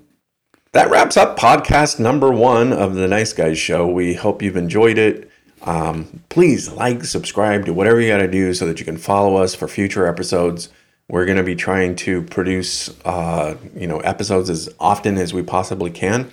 that 0.73 0.91
wraps 0.91 1.17
up 1.17 1.39
podcast 1.39 2.01
number 2.01 2.31
one 2.31 2.73
of 2.73 2.95
the 2.95 3.07
Nice 3.07 3.33
Guys 3.33 3.59
Show. 3.59 3.87
We 3.87 4.15
hope 4.15 4.41
you've 4.41 4.57
enjoyed 4.57 4.99
it. 4.99 5.31
Um, 5.63 6.23
please 6.29 6.73
like, 6.73 7.05
subscribe, 7.05 7.67
do 7.67 7.73
whatever 7.73 8.01
you 8.01 8.09
got 8.09 8.19
to 8.19 8.29
do 8.29 8.55
so 8.55 8.67
that 8.67 8.79
you 8.79 8.85
can 8.85 8.97
follow 8.97 9.37
us 9.37 9.55
for 9.55 9.69
future 9.69 10.07
episodes. 10.07 10.71
We're 11.09 11.27
going 11.27 11.37
to 11.37 11.45
be 11.45 11.55
trying 11.55 11.97
to 11.97 12.23
produce, 12.23 12.89
uh, 13.05 13.57
you 13.75 13.87
know, 13.87 13.99
episodes 14.01 14.49
as 14.49 14.69
often 14.81 15.19
as 15.19 15.35
we 15.35 15.43
possibly 15.43 15.91
can, 15.91 16.33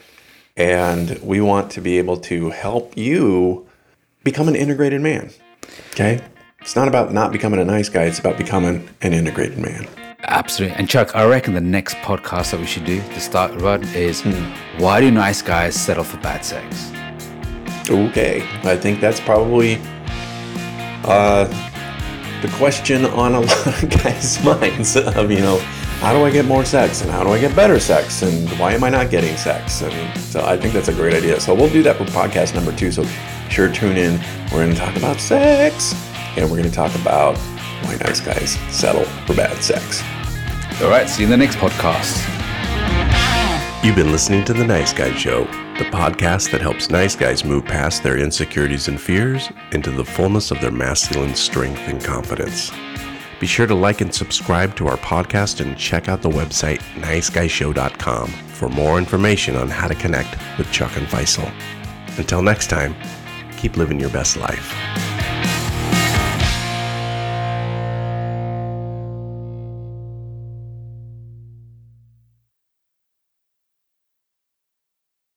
and 0.56 1.20
we 1.22 1.42
want 1.42 1.72
to 1.72 1.82
be 1.82 1.98
able 1.98 2.18
to 2.18 2.50
help 2.52 2.96
you 2.96 3.68
become 4.24 4.48
an 4.48 4.56
integrated 4.56 5.02
man. 5.02 5.32
Okay, 5.92 6.22
it's 6.62 6.76
not 6.76 6.88
about 6.88 7.12
not 7.12 7.32
becoming 7.32 7.60
a 7.60 7.66
nice 7.66 7.90
guy; 7.90 8.04
it's 8.04 8.20
about 8.20 8.38
becoming 8.38 8.88
an 9.02 9.14
integrated 9.14 9.58
man. 9.58 9.88
Absolutely. 10.24 10.76
And 10.78 10.90
Chuck, 10.90 11.16
I 11.16 11.26
reckon 11.26 11.54
the 11.54 11.62
next 11.62 11.96
podcast 11.98 12.52
that 12.52 12.60
we 12.60 12.66
should 12.66 12.84
do 12.84 13.02
to 13.02 13.20
start 13.22 13.54
run 13.62 13.84
is 13.96 14.22
hmm. 14.22 14.82
why 14.82 15.00
do 15.00 15.10
nice 15.12 15.42
guys 15.42 15.76
settle 15.76 16.04
for 16.04 16.18
bad 16.18 16.44
sex? 16.44 16.92
Okay, 17.90 18.44
I 18.64 18.76
think 18.76 19.00
that's 19.00 19.20
probably 19.22 19.78
uh, 21.06 21.46
the 22.42 22.54
question 22.58 23.06
on 23.06 23.36
a 23.36 23.40
lot 23.40 23.84
of 23.84 23.90
guys' 23.90 24.44
minds 24.44 24.98
of 24.98 25.32
you 25.32 25.40
know 25.40 25.58
how 26.00 26.14
do 26.14 26.24
I 26.24 26.32
get 26.32 26.46
more 26.46 26.66
sex 26.66 27.02
and 27.02 27.10
how 27.10 27.24
do 27.24 27.30
I 27.30 27.40
get 27.40 27.56
better 27.56 27.80
sex 27.80 28.22
and 28.22 28.48
why 28.60 28.74
am 28.74 28.84
I 28.84 28.90
not 28.90 29.10
getting 29.10 29.36
sex? 29.38 29.82
Mean, 29.82 30.16
so 30.16 30.46
I 30.46 30.58
think 30.58 30.74
that's 30.74 30.90
a 30.90 30.94
great 30.94 31.14
idea. 31.14 31.40
So 31.40 31.54
we'll 31.56 31.70
do 31.70 31.82
that 31.84 31.98
for 31.98 32.06
podcast 32.06 32.56
number 32.56 32.74
two. 32.74 32.92
So 32.92 33.04
sure 33.50 33.72
tune 33.72 33.98
in. 33.98 34.20
We're 34.52 34.64
going 34.66 34.72
to 34.74 34.80
talk 34.80 34.96
about 34.96 35.20
sex 35.20 35.94
and 36.38 36.50
we're 36.50 36.58
going 36.58 36.70
to 36.70 36.76
talk 36.76 36.94
about 36.96 37.38
why 37.84 37.96
nice 37.96 38.22
guys 38.22 38.52
settle 38.70 39.06
for 39.26 39.36
bad 39.36 39.62
sex. 39.64 40.04
All 40.82 40.90
right, 40.90 41.10
see 41.10 41.24
you 41.24 41.28
in 41.28 41.32
the 41.32 41.38
next 41.38 41.58
podcast. 41.58 42.26
You've 43.84 43.96
been 43.96 44.12
listening 44.12 44.44
to 44.46 44.54
The 44.54 44.66
Nice 44.66 44.92
Guy 44.92 45.16
Show, 45.16 45.46
the 45.78 45.86
podcast 45.86 46.52
that 46.52 46.60
helps 46.60 46.90
nice 46.90 47.16
guys 47.16 47.46
move 47.46 47.64
past 47.64 48.04
their 48.04 48.18
insecurities 48.18 48.90
and 48.90 49.00
fears 49.00 49.50
into 49.72 49.90
the 49.90 50.04
fullness 50.04 50.52
of 50.52 50.60
their 50.60 50.72
masculine 50.72 51.34
strength 51.34 51.80
and 51.88 52.04
confidence. 52.04 52.72
Be 53.40 53.48
sure 53.48 53.68
to 53.68 53.76
like 53.76 54.02
and 54.02 54.14
subscribe 54.14 54.76
to 54.76 54.88
our 54.88 54.98
podcast 54.98 55.62
and 55.66 55.78
check 55.78 56.10
out 56.10 56.22
the 56.22 56.30
website 56.30 56.82
niceguyshow.com 57.02 58.28
for 58.28 58.68
more 58.68 58.98
information 58.98 59.56
on 59.56 59.70
how 59.70 59.88
to 59.88 59.96
connect 59.96 60.38
with 60.58 60.70
Chuck 60.74 60.98
and 60.98 61.08
Faisal. 61.08 61.50
Until 62.18 62.42
next 62.42 62.68
time, 62.70 62.94
keep 63.56 63.78
living 63.78 63.98
your 63.98 64.10
best 64.10 64.36
life. 64.36 64.76